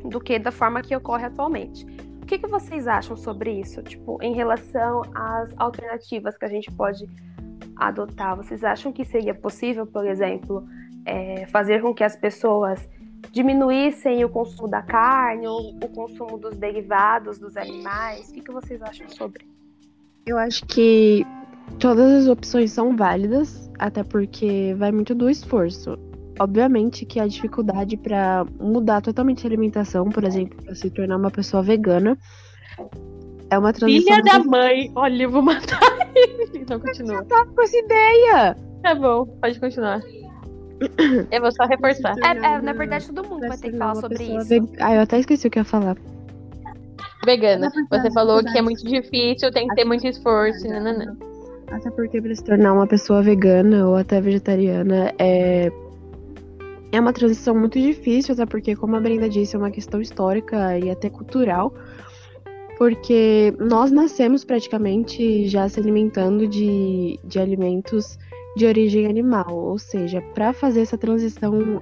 do 0.04 0.20
que 0.20 0.38
da 0.40 0.52
forma 0.52 0.82
que 0.82 0.96
ocorre 0.96 1.26
atualmente. 1.26 1.86
O 2.28 2.30
que, 2.30 2.40
que 2.40 2.48
vocês 2.48 2.90
acham 2.90 3.16
sobre 3.16 3.58
isso? 3.58 3.82
Tipo, 3.82 4.22
em 4.22 4.34
relação 4.34 5.02
às 5.16 5.54
alternativas 5.56 6.38
que 6.38 6.44
a 6.44 6.50
gente 6.50 6.70
pode 6.70 7.08
adotar, 7.78 8.36
vocês 8.36 8.66
acham 8.66 8.92
que 8.92 9.06
seria 9.06 9.34
possível, 9.34 9.88
por 9.88 10.06
exemplo, 10.06 10.68
é, 11.06 11.46
fazer 11.46 11.82
com 11.82 11.94
que 11.94 12.04
as 12.04 12.18
pessoas 12.18 12.86
diminuíssem 13.32 14.26
o 14.26 14.30
consumo 14.30 14.68
da 14.68 14.82
carne 14.82 15.48
ou 15.48 15.70
o 15.70 15.88
consumo 15.88 16.38
dos 16.38 16.58
derivados 16.58 17.40
dos 17.40 17.56
animais? 17.56 18.28
O 18.28 18.34
que, 18.34 18.42
que 18.42 18.52
vocês 18.52 18.82
acham 18.82 19.08
sobre? 19.08 19.48
Eu 20.26 20.38
acho 20.38 20.66
que 20.66 21.26
todas 21.80 22.12
as 22.12 22.28
opções 22.28 22.74
são 22.74 22.94
válidas, 22.94 23.72
até 23.80 24.04
porque 24.04 24.76
vai 24.78 24.92
muito 24.92 25.16
do 25.16 25.30
esforço. 25.30 25.98
Obviamente 26.40 27.06
que 27.06 27.20
a 27.20 27.28
dificuldade 27.28 27.98
para 27.98 28.46
mudar 28.60 29.02
totalmente 29.02 29.46
a 29.46 29.50
alimentação, 29.50 30.10
por 30.10 30.24
exemplo, 30.24 30.64
para 30.64 30.76
se 30.76 30.90
tornar 30.90 31.18
uma 31.18 31.32
pessoa 31.32 31.64
vegana, 31.64 32.18
é 33.50 33.58
uma 33.58 33.74
transição. 33.74 34.16
Filha 34.16 34.24
da 34.24 34.40
mãe! 34.44 34.92
Olha, 34.96 35.24
eu 35.24 35.32
vou 35.32 35.42
matar 35.42 35.80
ele. 36.16 36.50
Então 36.54 36.80
continua. 36.80 37.24
Tá 37.26 37.46
com 37.46 37.62
essa 37.62 37.78
ideia! 37.78 38.58
Tá 38.84 38.96
bom, 38.96 39.26
pode 39.42 39.60
continuar. 39.60 40.02
Eu 41.32 41.42
vou 41.42 41.52
só 41.52 41.66
reforçar. 41.66 42.16
É, 42.24 42.38
é, 42.38 42.62
na 42.62 42.74
verdade, 42.74 43.08
todo 43.12 43.28
mundo 43.28 43.48
vai 43.48 43.58
ter 43.58 43.72
que 43.72 43.78
falar 43.78 43.96
sobre 43.96 44.24
isso. 44.24 44.48
Ve... 44.48 44.62
Ah, 44.80 44.94
eu 44.94 45.02
até 45.02 45.20
esqueci 45.20 45.48
o 45.48 45.50
que 45.50 45.58
eu 45.58 45.62
ia 45.62 45.66
falar. 45.66 45.98
Vegana. 47.26 47.72
Você 47.90 48.12
falou 48.12 48.44
que 48.44 48.58
é 48.58 48.62
muito 48.62 48.84
difícil, 48.86 49.52
tem 49.52 49.68
que 49.68 49.76
ter 49.76 49.86
muito 49.86 50.06
esforço. 50.06 50.68
Nanana. 50.68 51.18
Até 51.72 51.90
porque 51.90 52.22
para 52.22 52.34
se 52.34 52.44
tornar 52.44 52.74
uma 52.74 52.88
pessoa 52.88 53.22
vegana 53.22 53.88
ou 53.88 53.96
até 53.96 54.22
vegetariana 54.22 55.14
é 55.18 55.72
é 56.98 57.02
uma 57.02 57.14
transição 57.14 57.56
muito 57.56 57.80
difícil, 57.80 58.34
até 58.34 58.46
porque, 58.46 58.76
como 58.76 58.96
a 58.96 59.00
Brenda 59.00 59.30
disse, 59.30 59.56
é 59.56 59.60
uma 59.60 59.70
questão 59.70 60.02
histórica 60.02 60.78
e 60.80 60.90
até 60.90 61.10
cultural, 61.10 61.74
porque 62.78 63.54
nós 63.60 63.92
nascemos 63.92 64.44
praticamente 64.44 65.48
já 65.48 65.70
se 65.70 65.80
alimentando 65.80 66.48
de, 66.48 67.20
de 67.24 67.40
alimentos 67.40 68.18
de 68.56 68.66
origem 68.66 69.06
animal, 69.06 69.56
ou 69.56 69.78
seja, 69.78 70.22
para 70.34 70.52
fazer 70.54 70.82
essa 70.82 70.98
transição 70.98 71.82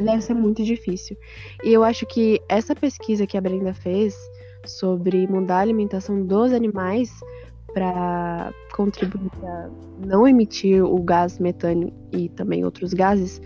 deve 0.00 0.20
ser 0.20 0.34
muito 0.34 0.62
difícil. 0.62 1.16
E 1.64 1.72
eu 1.72 1.82
acho 1.82 2.06
que 2.06 2.40
essa 2.48 2.74
pesquisa 2.74 3.26
que 3.26 3.36
a 3.36 3.40
Brenda 3.40 3.74
fez 3.74 4.16
sobre 4.64 5.26
mudar 5.26 5.58
a 5.58 5.60
alimentação 5.60 6.24
dos 6.24 6.52
animais 6.52 7.12
para 7.74 8.52
contribuir 8.74 9.30
para 9.40 9.70
não 10.06 10.28
emitir 10.28 10.84
o 10.84 11.02
gás 11.02 11.38
metano 11.38 11.92
e 12.12 12.28
também 12.28 12.64
outros 12.64 12.92
gases 12.92 13.40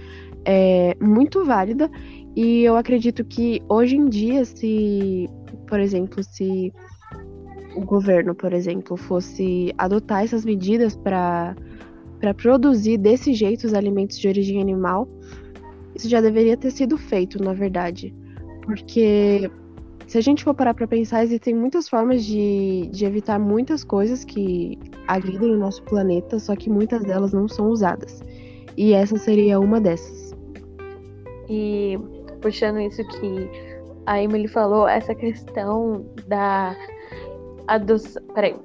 é 0.46 0.96
muito 1.00 1.44
válida 1.44 1.90
e 2.36 2.62
eu 2.62 2.76
acredito 2.76 3.24
que 3.24 3.60
hoje 3.68 3.96
em 3.96 4.08
dia, 4.08 4.44
se, 4.44 5.28
por 5.66 5.80
exemplo, 5.80 6.22
se 6.22 6.72
o 7.74 7.84
governo, 7.84 8.34
por 8.34 8.52
exemplo, 8.52 8.96
fosse 8.96 9.74
adotar 9.76 10.22
essas 10.22 10.44
medidas 10.44 10.96
para 10.96 11.54
produzir 12.36 12.96
desse 12.96 13.34
jeito 13.34 13.66
os 13.66 13.74
alimentos 13.74 14.18
de 14.18 14.28
origem 14.28 14.60
animal, 14.60 15.08
isso 15.94 16.08
já 16.08 16.20
deveria 16.20 16.56
ter 16.56 16.70
sido 16.70 16.96
feito, 16.96 17.42
na 17.42 17.52
verdade. 17.52 18.14
Porque 18.62 19.50
se 20.06 20.18
a 20.18 20.20
gente 20.20 20.44
for 20.44 20.54
parar 20.54 20.74
para 20.74 20.86
pensar, 20.86 21.24
existem 21.24 21.54
muitas 21.54 21.88
formas 21.88 22.24
de, 22.24 22.88
de 22.92 23.04
evitar 23.04 23.38
muitas 23.38 23.82
coisas 23.82 24.24
que 24.24 24.78
agridem 25.08 25.52
o 25.52 25.58
nosso 25.58 25.82
planeta, 25.84 26.38
só 26.38 26.54
que 26.54 26.70
muitas 26.70 27.02
delas 27.02 27.32
não 27.32 27.48
são 27.48 27.68
usadas. 27.68 28.22
E 28.76 28.92
essa 28.92 29.16
seria 29.16 29.58
uma 29.58 29.80
dessas. 29.80 30.25
E 31.48 31.98
puxando 32.40 32.80
isso 32.80 33.04
que 33.08 33.50
a 34.06 34.22
Emily 34.22 34.48
falou, 34.48 34.88
essa 34.88 35.14
questão 35.14 36.06
da 36.26 36.76
adoção. 37.66 38.22
Peraí. 38.34 38.56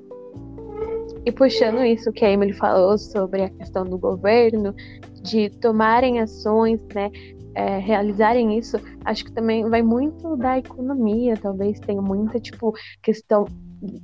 E 1.26 1.32
puxando 1.32 1.84
isso 1.84 2.12
que 2.12 2.26
a 2.26 2.32
Emily 2.32 2.54
falou 2.54 2.98
sobre 2.98 3.44
a 3.44 3.50
questão 3.50 3.86
do 3.86 3.98
governo, 3.98 4.74
de 5.22 5.50
tomarem 5.50 6.20
ações, 6.20 6.82
né? 6.94 7.12
É, 7.54 7.80
realizarem 7.80 8.58
isso, 8.58 8.78
acho 9.04 9.26
que 9.26 9.32
também 9.34 9.70
vai 9.70 9.82
muito 9.82 10.38
da 10.38 10.58
economia, 10.58 11.36
talvez 11.36 11.78
tenha 11.82 12.02
muita, 12.02 12.40
tipo, 12.40 12.74
questão 13.04 13.46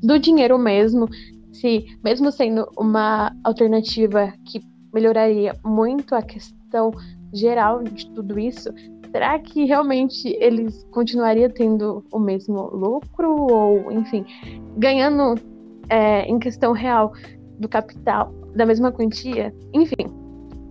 do 0.04 0.20
dinheiro 0.20 0.60
mesmo, 0.60 1.08
se 1.54 1.86
mesmo 2.04 2.30
sendo 2.30 2.68
uma 2.78 3.32
alternativa 3.46 4.34
que 4.46 4.60
melhoraria 4.94 5.56
muito 5.64 6.14
a 6.14 6.22
questão 6.22 6.92
geral 7.38 7.84
de 7.84 8.10
tudo 8.12 8.40
isso, 8.40 8.70
será 9.12 9.38
que 9.40 9.66
realmente 9.66 10.28
eles 10.40 10.86
continuariam 10.92 11.50
tendo 11.50 12.04
o 12.12 12.20
mesmo 12.20 12.70
lucro 12.74 13.48
ou, 13.50 13.92
enfim, 13.92 14.26
ganhando 14.78 15.36
é, 15.90 16.24
em 16.24 16.40
questão 16.40 16.72
real 16.72 17.14
do 17.60 17.68
capital 17.68 18.34
da 18.56 18.66
mesma 18.66 18.92
quantia? 18.92 19.54
Enfim, 19.74 20.08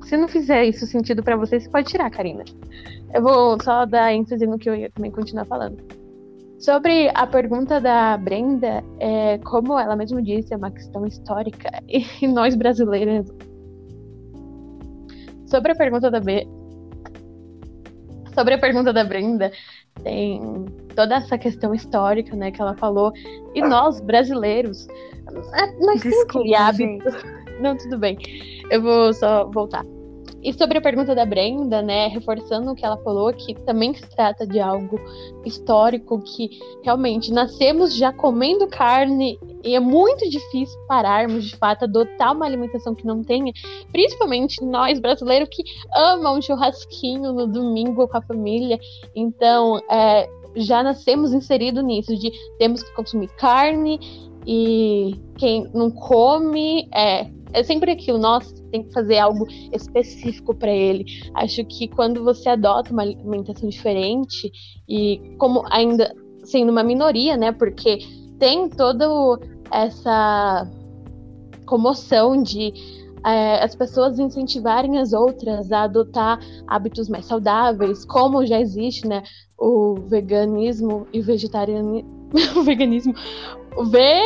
se 0.05 0.17
não 0.17 0.29
fizer 0.29 0.65
isso 0.65 0.87
sentido 0.87 1.23
para 1.23 1.37
você, 1.37 1.59
você 1.59 1.69
pode 1.69 1.89
tirar, 1.89 2.11
Karina. 2.11 2.45
Eu 3.15 3.23
vou 3.23 3.57
só 3.63 3.87
dar 3.87 4.13
ênfase 4.13 4.47
no 4.47 4.59
que 4.59 4.69
eu 4.69 4.75
ia 4.75 4.91
também 4.91 5.11
continuar 5.11 5.47
falando. 5.47 5.79
Sobre 6.59 7.11
a 7.15 7.27
pergunta 7.27 7.81
da 7.81 8.17
Brenda, 8.17 8.83
é, 8.99 9.39
como 9.39 9.79
ela 9.79 9.95
mesma 9.95 10.23
disse, 10.23 10.55
é 10.55 10.57
uma 10.57 10.71
questão 10.71 11.07
histórica 11.07 11.69
e 11.89 12.27
nós 12.27 12.55
brasileiros 12.55 13.31
Sobre 15.47 15.73
a 15.73 15.77
pergunta 15.77 16.11
da 16.11 16.19
B. 16.19 16.47
Sobre 18.37 18.55
a 18.55 18.59
pergunta 18.59 18.93
da 18.93 19.03
Brenda, 19.03 19.51
tem 20.03 20.67
toda 20.95 21.17
essa 21.17 21.39
questão 21.39 21.75
histórica, 21.75 22.37
né, 22.37 22.51
que 22.51 22.61
ela 22.61 22.77
falou. 22.77 23.13
E 23.55 23.63
nós, 23.63 24.01
brasileiros, 24.01 24.87
é, 25.55 25.85
nós 25.85 26.03
temos 26.03 26.25
que 26.25 26.55
hábitos. 26.55 27.15
Não, 27.61 27.77
tudo 27.77 27.99
bem. 27.99 28.19
Eu 28.71 28.83
vou 28.83 29.13
só 29.15 29.49
voltar. 29.51 29.85
E 30.47 30.53
sobre 30.53 30.79
a 30.79 30.81
pergunta 30.81 31.13
da 31.13 31.27
Brenda, 31.27 31.83
né, 31.83 32.07
reforçando 32.07 32.71
o 32.71 32.75
que 32.77 32.87
ela 32.87 32.97
falou, 32.99 33.33
que 33.33 33.53
também 33.63 33.93
se 33.93 34.09
trata 34.11 34.47
de 34.47 34.61
algo 34.61 34.97
histórico, 35.45 36.23
que 36.23 36.61
realmente 36.85 37.33
nascemos 37.33 37.97
já 37.97 38.13
comendo 38.13 38.69
carne 38.69 39.41
e 39.65 39.75
é 39.75 39.81
muito 39.81 40.31
difícil 40.31 40.79
pararmos, 40.87 41.47
de 41.47 41.57
fato, 41.57 41.83
adotar 41.83 42.33
uma 42.33 42.47
alimentação 42.47 42.95
que 42.95 43.05
não 43.05 43.25
tenha, 43.25 43.53
principalmente 43.91 44.65
nós 44.65 45.01
brasileiros 45.01 45.49
que 45.51 45.65
amam 45.93 46.39
um 46.39 46.43
churrasquinho 46.43 47.33
no 47.33 47.49
domingo 47.49 48.07
com 48.07 48.17
a 48.17 48.23
família. 48.23 48.79
Então, 49.17 49.81
é, 49.91 50.29
já 50.55 50.81
nascemos 50.81 51.33
inseridos 51.33 51.83
nisso, 51.83 52.17
de 52.17 52.31
temos 52.57 52.85
que 52.85 52.95
consumir 52.95 53.31
carne 53.31 53.99
e 54.47 55.21
quem 55.39 55.69
não 55.75 55.91
come 55.91 56.89
é 56.95 57.35
é 57.57 57.63
sempre 57.63 57.91
aquilo, 57.91 58.19
nossa, 58.19 58.55
tem 58.71 58.83
que 58.83 58.93
fazer 58.93 59.19
algo 59.19 59.47
específico 59.73 60.55
para 60.55 60.71
ele. 60.71 61.07
Acho 61.35 61.65
que 61.65 61.89
quando 61.89 62.23
você 62.23 62.51
adota 62.51 62.93
uma 62.93 63.01
alimentação 63.01 63.67
diferente 63.67 64.53
e 64.87 65.35
como 65.39 65.65
ainda 65.71 66.15
sendo 66.45 66.71
uma 66.71 66.85
minoria, 66.85 67.35
né? 67.35 67.53
Porque 67.53 67.99
tem 68.39 68.69
toda 68.69 69.07
essa 69.73 70.71
comoção 71.65 72.43
de 72.43 72.75
é, 73.25 73.65
as 73.65 73.75
pessoas 73.75 74.19
incentivarem 74.19 74.99
as 74.99 75.15
outras 75.15 75.73
a 75.73 75.85
adotar 75.85 76.39
hábitos 76.67 77.09
mais 77.09 77.25
saudáveis, 77.25 78.05
como 78.05 78.45
já 78.45 78.61
existe, 78.61 79.09
né? 79.09 79.23
O 79.59 79.95
veganismo 79.95 81.07
e 81.11 81.21
o 81.21 81.25
vegetarianismo. 81.25 82.05
o 82.55 82.63
veganismo. 82.63 83.15
O 83.79 83.85
ve... 83.87 84.21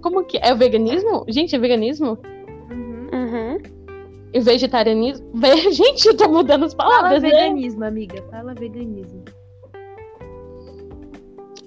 Como 0.00 0.24
que 0.24 0.38
é? 0.38 0.48
É 0.48 0.54
o 0.54 0.56
veganismo? 0.56 1.26
Gente, 1.28 1.54
é 1.54 1.58
veganismo? 1.58 2.18
E 4.32 4.40
vegetarianismo. 4.40 5.26
Gente, 5.72 6.06
eu 6.06 6.16
tô 6.16 6.28
mudando 6.28 6.64
as 6.64 6.74
palavras. 6.74 7.20
Fala 7.20 7.20
né? 7.20 7.30
veganismo, 7.30 7.84
amiga. 7.84 8.22
Fala 8.30 8.54
veganismo. 8.54 9.24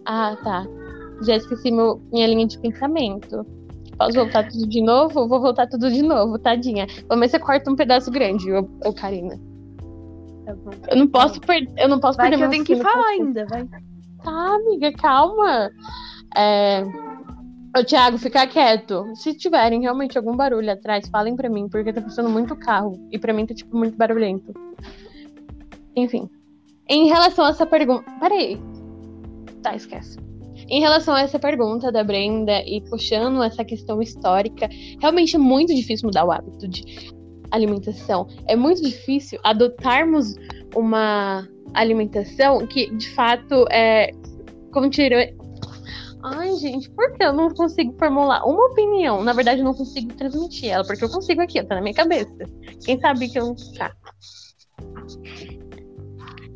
Ah, 0.05 0.37
tá. 0.43 0.65
Já 1.25 1.35
esqueci 1.37 1.71
meu, 1.71 2.01
minha 2.11 2.27
linha 2.27 2.47
de 2.47 2.57
pensamento. 2.59 3.45
Posso 3.97 4.13
voltar 4.13 4.47
tudo 4.49 4.67
de 4.67 4.81
novo? 4.81 5.27
Vou 5.27 5.39
voltar 5.39 5.67
tudo 5.67 5.89
de 5.89 6.01
novo, 6.01 6.39
tadinha. 6.39 6.87
Pelo 6.87 7.19
menos 7.19 7.31
você 7.31 7.39
corta 7.39 7.69
um 7.71 7.75
pedaço 7.75 8.11
grande, 8.11 8.51
ô, 8.51 8.93
Karina. 8.93 9.39
Tá 10.45 10.55
bom. 10.55 10.71
Eu 10.89 10.97
não 10.97 11.07
posso, 11.07 11.39
per 11.39 11.67
eu 11.77 11.87
não 11.87 11.99
posso 11.99 12.17
Vai 12.17 12.29
perder 12.29 12.41
que 12.41 12.45
eu 12.45 12.65
tenho 12.65 12.65
que 12.65 12.75
falar 12.83 13.07
ainda, 13.07 13.45
vai. 13.45 13.65
Tá, 14.23 14.55
amiga, 14.55 14.91
calma. 14.93 15.69
É, 16.35 16.83
Ô, 17.75 17.83
Thiago, 17.83 18.19
fica 18.19 18.45
quieto. 18.45 19.11
Se 19.15 19.33
tiverem 19.33 19.81
realmente 19.81 20.15
algum 20.15 20.35
barulho 20.35 20.71
atrás, 20.71 21.09
falem 21.09 21.35
pra 21.35 21.49
mim, 21.49 21.67
porque 21.67 21.91
tá 21.91 22.01
passando 22.01 22.29
muito 22.29 22.55
carro. 22.55 22.99
E 23.11 23.17
pra 23.17 23.33
mim 23.33 23.47
tá, 23.47 23.53
tipo, 23.55 23.75
muito 23.75 23.97
barulhento. 23.97 24.53
Enfim. 25.95 26.29
Em 26.87 27.07
relação 27.07 27.45
a 27.45 27.49
essa 27.49 27.65
pergunta. 27.65 28.05
Peraí. 28.19 28.61
Tá, 29.63 29.75
esquece. 29.75 30.19
Em 30.69 30.81
relação 30.81 31.15
a 31.15 31.21
essa 31.21 31.39
pergunta 31.39 31.91
da 31.91 32.03
Brenda 32.03 32.61
e 32.65 32.81
puxando 32.89 33.41
essa 33.41 33.65
questão 33.65 34.01
histórica, 34.01 34.69
realmente 35.01 35.35
é 35.35 35.39
muito 35.39 35.73
difícil 35.73 36.07
mudar 36.07 36.25
o 36.25 36.31
hábito 36.31 36.67
de 36.67 37.11
alimentação. 37.51 38.27
É 38.47 38.55
muito 38.55 38.83
difícil 38.83 39.39
adotarmos 39.43 40.35
uma 40.75 41.47
alimentação 41.73 42.65
que, 42.67 42.89
de 42.95 43.09
fato, 43.09 43.65
é. 43.71 44.11
Ai, 46.23 46.55
gente, 46.55 46.89
por 46.91 47.11
que 47.13 47.23
eu 47.23 47.33
não 47.33 47.49
consigo 47.49 47.93
formular 47.99 48.45
uma 48.45 48.67
opinião? 48.67 49.21
Na 49.21 49.33
verdade, 49.33 49.59
eu 49.59 49.65
não 49.65 49.73
consigo 49.73 50.13
transmitir 50.13 50.69
ela, 50.69 50.85
porque 50.85 51.03
eu 51.03 51.09
consigo 51.09 51.41
aqui, 51.41 51.61
tá 51.61 51.75
na 51.75 51.81
minha 51.81 51.93
cabeça. 51.93 52.45
Quem 52.85 52.97
sabe 52.99 53.27
que 53.27 53.37
eu. 53.37 53.53
Tá. 53.77 53.91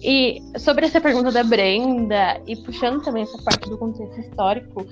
E 0.01 0.41
sobre 0.57 0.85
essa 0.85 1.01
pergunta 1.01 1.31
da 1.31 1.43
Brenda, 1.43 2.41
e 2.47 2.55
puxando 2.55 3.03
também 3.03 3.23
essa 3.23 3.37
parte 3.43 3.69
do 3.69 3.77
contexto 3.77 4.21
histórico, 4.21 4.85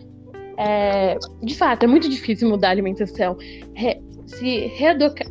é, 0.58 1.18
de 1.42 1.56
fato, 1.56 1.84
é 1.84 1.88
muito 1.88 2.10
difícil 2.10 2.50
mudar 2.50 2.70
a 2.70 2.72
alimentação. 2.72 3.38
Re, 3.74 4.02
se 4.26 4.68
reeducar. 4.68 5.28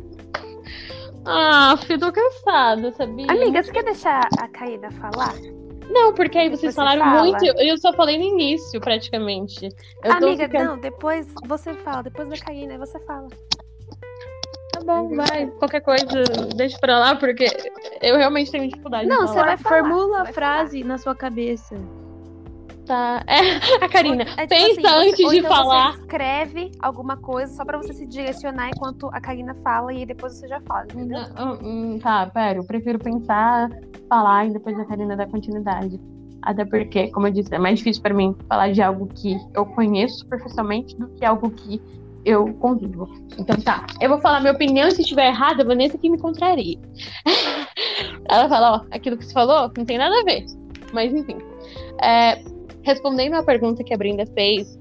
Ah, 1.23 1.77
eu 1.89 1.99
tô 1.99 2.11
cansada, 2.11 2.91
sabia? 2.93 3.25
Amiga, 3.29 3.61
você 3.61 3.71
quer 3.71 3.83
deixar 3.83 4.27
a 4.39 4.47
Caída 4.47 4.89
falar? 4.91 5.35
Não, 5.89 6.13
porque 6.13 6.37
aí 6.37 6.49
vocês 6.49 6.73
Você 6.73 6.75
falaram 6.75 7.01
fala. 7.03 7.23
muito 7.23 7.45
eu 7.45 7.77
só 7.77 7.93
falei 7.93 8.17
no 8.17 8.23
início, 8.23 8.79
praticamente. 8.81 9.65
Eu 10.03 10.19
tô 10.19 10.25
Amiga, 10.27 10.45
ficando- 10.45 10.65
não, 10.71 10.77
depois 10.79 11.27
você 11.45 11.73
fala, 11.73 12.03
depois 12.03 12.27
da 12.29 12.37
Caína, 12.37 12.73
aí 12.73 12.77
você 12.79 12.99
fala. 13.01 13.27
Tá 14.73 14.81
bom, 14.83 15.15
vai. 15.15 15.47
Qualquer 15.57 15.81
coisa, 15.81 16.05
deixa 16.55 16.77
pra 16.79 16.99
lá, 16.99 17.15
porque 17.15 17.45
eu 18.01 18.17
realmente 18.17 18.51
tenho 18.51 18.67
dificuldade 18.67 19.07
Não, 19.07 19.21
de 19.25 19.27
você 19.29 19.33
falar. 19.35 19.45
vai 19.47 19.57
falar, 19.57 19.77
Formula 19.81 20.07
você 20.17 20.19
a 20.21 20.23
vai 20.23 20.33
frase 20.33 20.83
na 20.83 20.97
sua 20.97 21.15
cabeça. 21.15 21.75
Tá. 22.85 23.23
É, 23.27 23.39
a 23.83 23.89
Karina, 23.89 24.23
É 24.37 24.45
tipo 24.45 24.49
pensa 24.49 24.81
assim, 24.81 25.09
antes 25.09 25.29
de 25.29 25.37
então 25.39 25.51
falar. 25.51 25.93
Você 25.93 25.99
escreve 26.01 26.71
alguma 26.79 27.17
coisa 27.17 27.53
só 27.53 27.65
pra 27.65 27.77
você 27.77 27.93
se 27.93 28.05
direcionar 28.05 28.69
enquanto 28.69 29.09
a 29.11 29.19
Karina 29.19 29.55
fala 29.63 29.93
e 29.93 30.05
depois 30.05 30.33
você 30.33 30.47
já 30.47 30.61
fala, 30.61 30.85
entendeu? 30.85 31.21
Não, 31.35 31.53
hum, 31.63 31.99
tá, 31.99 32.27
pera, 32.27 32.59
eu 32.59 32.63
prefiro 32.63 32.99
pensar, 32.99 33.69
falar 34.07 34.47
e 34.47 34.53
depois 34.53 34.77
a 34.79 34.85
Karina 34.85 35.15
dar 35.15 35.27
continuidade. 35.27 35.99
Até 36.43 36.63
porque, 36.63 37.07
como 37.07 37.25
eu 37.25 37.31
disse, 37.31 37.53
é 37.55 37.57
mais 37.57 37.79
difícil 37.79 38.03
pra 38.03 38.13
mim 38.13 38.35
falar 38.47 38.71
de 38.71 38.81
algo 38.81 39.07
que 39.07 39.35
eu 39.55 39.65
conheço 39.65 40.19
superficialmente 40.19 40.95
do 40.95 41.07
que 41.07 41.25
algo 41.25 41.49
que 41.49 41.81
eu 42.23 42.53
convivo. 42.55 43.09
Então 43.37 43.59
tá, 43.61 43.85
eu 43.99 44.09
vou 44.09 44.19
falar 44.19 44.41
minha 44.41 44.53
opinião 44.53 44.87
e 44.87 44.91
se 44.91 45.01
estiver 45.01 45.27
errada, 45.27 45.63
a 45.63 45.65
Vanessa 45.65 45.97
que 45.97 46.09
me 46.09 46.19
contraria. 46.19 46.77
Ela 48.29 48.47
fala, 48.47 48.77
ó, 48.77 48.85
aquilo 48.95 49.17
que 49.17 49.25
você 49.25 49.33
falou 49.33 49.71
não 49.75 49.85
tem 49.85 49.97
nada 49.97 50.19
a 50.19 50.23
ver. 50.23 50.45
Mas 50.93 51.11
enfim. 51.13 51.37
É, 52.01 52.41
respondendo 52.85 53.33
à 53.33 53.43
pergunta 53.43 53.83
que 53.83 53.93
a 53.93 53.97
Brenda 53.97 54.25
fez, 54.27 54.77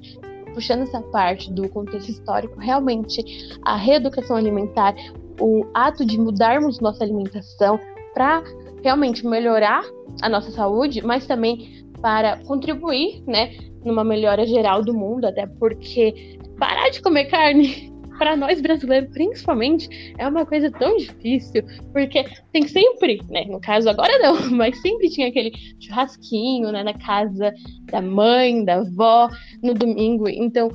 puxando 0.52 0.82
essa 0.82 1.00
parte 1.00 1.50
do 1.52 1.68
contexto 1.68 2.10
histórico, 2.10 2.60
realmente 2.60 3.24
a 3.62 3.76
reeducação 3.76 4.36
alimentar, 4.36 4.94
o 5.40 5.66
ato 5.74 6.04
de 6.04 6.20
mudarmos 6.20 6.78
nossa 6.80 7.02
alimentação 7.02 7.80
para 8.12 8.44
realmente 8.82 9.26
melhorar 9.26 9.82
a 10.22 10.28
nossa 10.28 10.50
saúde, 10.52 11.02
mas 11.02 11.26
também 11.26 11.84
para 12.00 12.36
contribuir, 12.44 13.22
né, 13.26 13.56
numa 13.82 14.04
melhora 14.04 14.46
geral 14.46 14.84
do 14.84 14.92
mundo, 14.92 15.24
até 15.24 15.46
porque 15.46 16.38
parar 16.58 16.90
de 16.90 17.00
comer 17.02 17.24
carne 17.24 17.93
para 18.18 18.36
nós 18.36 18.60
brasileiros, 18.60 19.10
principalmente, 19.10 20.14
é 20.18 20.26
uma 20.26 20.46
coisa 20.46 20.70
tão 20.70 20.96
difícil, 20.96 21.62
porque 21.92 22.24
tem 22.52 22.66
sempre, 22.66 23.20
né, 23.28 23.44
no 23.46 23.60
caso 23.60 23.88
agora 23.88 24.18
não, 24.18 24.50
mas 24.52 24.80
sempre 24.80 25.08
tinha 25.10 25.28
aquele 25.28 25.52
churrasquinho, 25.80 26.70
né, 26.72 26.82
na 26.82 26.94
casa 26.94 27.52
da 27.90 28.00
mãe, 28.00 28.64
da 28.64 28.76
avó, 28.76 29.28
no 29.62 29.74
domingo. 29.74 30.28
Então, 30.28 30.70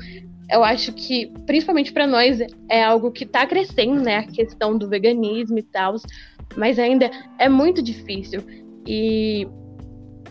eu 0.51 0.63
acho 0.63 0.93
que, 0.93 1.31
principalmente 1.45 1.93
para 1.93 2.07
nós, 2.07 2.39
é 2.69 2.83
algo 2.83 3.11
que 3.11 3.23
está 3.23 3.45
crescendo, 3.45 4.01
né, 4.01 4.17
a 4.17 4.27
questão 4.27 4.77
do 4.77 4.89
veganismo 4.89 5.57
e 5.59 5.63
tal, 5.63 5.95
mas 6.57 6.79
ainda 6.79 7.09
é 7.37 7.47
muito 7.47 7.81
difícil. 7.81 8.41
E 8.87 9.47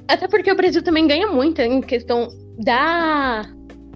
até 0.08 0.26
porque 0.26 0.50
o 0.50 0.56
Brasil 0.56 0.82
também 0.82 1.06
ganha 1.06 1.26
muito 1.28 1.60
em 1.60 1.80
questão 1.80 2.28
da 2.58 3.44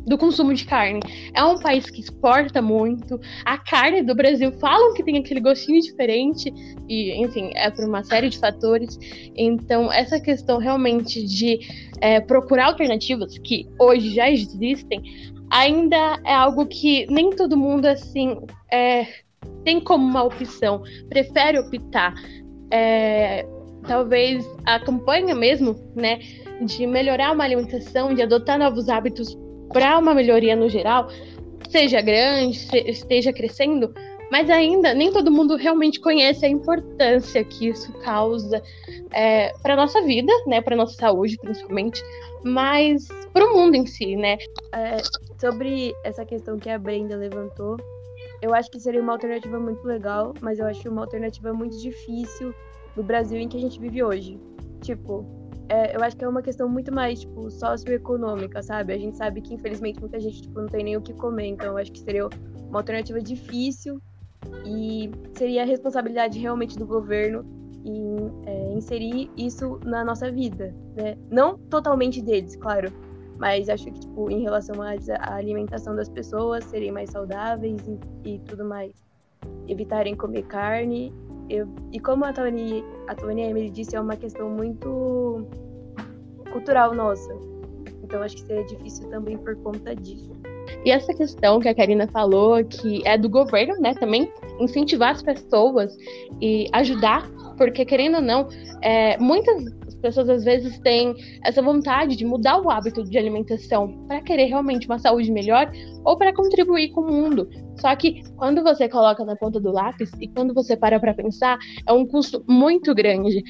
do 0.07 0.19
consumo 0.19 0.53
de 0.55 0.65
carne. 0.65 1.01
É 1.35 1.45
um 1.45 1.59
país 1.59 1.89
que 1.89 2.01
exporta 2.01 2.61
muito. 2.61 3.21
A 3.45 3.59
carne 3.59 4.03
do 4.03 4.15
Brasil 4.15 4.53
falam 4.53 4.95
que 4.95 5.03
tem 5.03 5.19
aquele 5.19 5.41
gostinho 5.41 5.81
diferente 5.81 6.53
e, 6.89 7.23
enfim, 7.23 7.51
é 7.55 7.71
por 7.71 7.85
uma 7.85 8.03
série 8.03 8.29
de 8.29 8.39
fatores. 8.39 8.99
Então, 9.37 9.93
essa 9.93 10.21
questão 10.21 10.59
realmente 10.59 11.25
de 11.25 11.61
é, 12.01 12.21
procurar 12.21 12.67
alternativas 12.67 13.39
que 13.39 13.69
hoje 13.79 14.11
já 14.11 14.31
existem, 14.31 15.03
ainda 15.51 16.21
é 16.25 16.35
algo 16.35 16.67
que 16.67 17.07
nem 17.11 17.31
todo 17.31 17.57
mundo 17.57 17.87
assim 17.87 18.37
é, 18.71 19.07
tem 19.65 19.81
como 19.81 20.05
uma 20.05 20.23
opção, 20.23 20.83
prefere 21.09 21.59
optar. 21.59 22.15
É, 22.71 23.47
talvez 23.87 24.49
a 24.65 24.79
campanha 24.81 25.35
mesmo, 25.35 25.77
né, 25.95 26.21
de 26.65 26.87
melhorar 26.87 27.33
uma 27.33 27.45
alimentação, 27.45 28.15
de 28.15 28.23
adotar 28.23 28.59
novos 28.59 28.89
hábitos 28.89 29.37
para 29.73 29.99
uma 29.99 30.15
melhoria 30.15 30.55
no 30.57 30.69
geral, 30.69 31.09
seja 31.69 32.01
grande, 32.01 32.59
se- 32.59 32.85
esteja 32.91 33.33
crescendo, 33.33 33.93
mas 34.31 34.49
ainda 34.49 34.95
nem 34.95 35.13
todo 35.13 35.31
mundo 35.31 35.57
realmente 35.57 36.01
conhece 36.01 36.45
a 36.47 36.49
importância 36.49 37.45
que 37.45 37.69
isso 37.69 37.93
causa 38.01 38.63
para 39.63 39.77
nossa 39.77 40.01
vida, 40.03 40.33
né, 40.47 40.61
para 40.61 40.75
nossa 40.77 40.95
saúde 40.95 41.37
principalmente, 41.39 42.03
mas 42.43 43.07
para 43.33 43.45
o 43.45 43.55
mundo 43.57 43.75
em 43.75 43.87
si, 43.87 44.17
né? 44.17 44.39
Sobre 45.39 45.93
essa 46.05 46.25
questão 46.25 46.59
que 46.59 46.71
a 46.71 46.79
Brenda 46.79 47.17
levantou, 47.17 47.77
eu 48.41 48.55
acho 48.55 48.71
que 48.71 48.81
seria 48.81 49.03
uma 49.03 49.13
alternativa 49.13 49.59
muito 49.59 49.85
legal, 49.87 50.33
mas 50.41 50.59
eu 50.59 50.67
acho 50.67 50.89
uma 50.89 51.03
alternativa 51.03 51.53
muito 51.53 51.79
difícil 51.79 52.55
no 52.97 53.03
Brasil 53.03 53.39
em 53.39 53.49
que 53.49 53.57
a 53.57 53.61
gente 53.61 53.79
vive 53.79 54.03
hoje. 54.03 54.39
Tipo, 54.81 55.25
é, 55.69 55.97
eu 55.97 56.03
acho 56.03 56.17
que 56.17 56.25
é 56.25 56.29
uma 56.29 56.43
questão 56.43 56.69
muito 56.69 56.93
mais, 56.93 57.21
tipo, 57.21 57.51
socioeconômica, 57.51 58.63
sabe? 58.63 58.93
A 58.93 58.99
gente 58.99 59.17
sabe 59.17 59.41
que, 59.41 59.55
infelizmente, 59.55 60.01
muita 60.01 60.21
gente, 60.21 60.43
tipo, 60.43 60.61
não 60.61 60.69
tem 60.69 60.85
nem 60.85 60.97
o 60.97 61.01
que 61.01 61.13
comer, 61.15 61.47
então 61.47 61.69
eu 61.69 61.77
acho 61.79 61.93
que 61.93 62.01
seria 62.01 62.29
uma 62.69 62.81
alternativa 62.81 63.21
difícil 63.21 64.01
e 64.65 65.11
seria 65.37 65.63
a 65.63 65.67
responsabilidade 65.67 66.39
realmente 66.39 66.79
do 66.79 66.87
governo 66.87 67.45
em 67.85 68.33
é, 68.47 68.73
inserir 68.75 69.31
isso 69.37 69.81
na 69.85 70.05
nossa 70.05 70.31
vida, 70.31 70.75
né? 70.95 71.17
Não 71.31 71.59
totalmente 71.59 72.21
deles, 72.23 72.57
claro, 72.57 72.93
mas 73.39 73.69
acho 73.69 73.87
que, 73.87 73.99
tipo, 73.99 74.31
em 74.31 74.43
relação 74.43 74.77
à 74.81 75.35
alimentação 75.35 75.97
das 75.97 76.09
pessoas, 76.09 76.65
serem 76.65 76.93
mais 76.93 77.11
saudáveis 77.11 77.81
e, 77.89 78.35
e 78.35 78.39
tudo 78.41 78.65
mais. 78.65 78.93
Evitarem 79.67 80.15
comer 80.15 80.43
carne. 80.43 81.13
Eu, 81.49 81.69
e 81.93 82.01
como 82.01 82.25
a 82.25 82.33
Tony, 82.33 82.85
a 83.09 83.15
Tony 83.15 83.43
Emily 83.43 83.71
disse, 83.71 83.97
é 83.97 84.01
uma 84.01 84.17
questão 84.17 84.49
muito 84.49 85.47
cultural 86.51 86.95
nossa. 86.95 87.33
Então 88.03 88.23
acho 88.23 88.37
que 88.37 88.43
seria 88.43 88.65
difícil 88.65 89.09
também 89.09 89.37
por 89.39 89.57
conta 89.57 89.95
disso. 89.95 90.31
E 90.85 90.91
essa 90.91 91.13
questão 91.15 91.61
que 91.61 91.69
a 91.69 91.75
Karina 91.75 92.09
falou, 92.09 92.65
que 92.65 93.07
é 93.07 93.17
do 93.17 93.29
governo, 93.29 93.75
né, 93.81 93.95
também 93.95 94.31
incentivar 94.59 95.11
as 95.11 95.23
pessoas 95.23 95.97
e 96.41 96.69
ajudar, 96.73 97.29
porque 97.57 97.85
querendo 97.85 98.17
ou 98.17 98.23
não, 98.23 98.49
é, 98.81 99.17
muitas 99.19 99.65
pessoas 100.03 100.29
às 100.29 100.45
vezes 100.45 100.79
têm 100.81 101.15
essa 101.43 101.63
vontade 101.63 102.17
de 102.17 102.25
mudar 102.27 102.61
o 102.61 102.71
hábito 102.71 103.05
de 103.05 103.17
alimentação 103.17 104.05
para 104.07 104.21
querer 104.21 104.47
realmente 104.47 104.87
uma 104.87 104.99
saúde 104.99 105.31
melhor 105.31 105.71
ou 106.05 106.19
para 106.19 106.35
contribuir 106.35 106.91
com 106.91 107.03
o 107.03 107.11
mundo. 107.11 107.49
Só 107.81 107.95
que 107.97 108.23
quando 108.37 108.63
você 108.63 108.89
coloca 108.89 109.25
na 109.25 109.37
ponta 109.37 109.59
do 109.59 109.73
lápis 109.73 110.11
e 110.21 110.29
quando 110.29 110.53
você 110.53 110.77
para 110.77 111.01
para 111.01 111.15
pensar, 111.15 111.59
é 111.87 111.93
um 111.93 112.05
custo 112.05 112.45
muito 112.49 112.95
grande. 112.95 113.43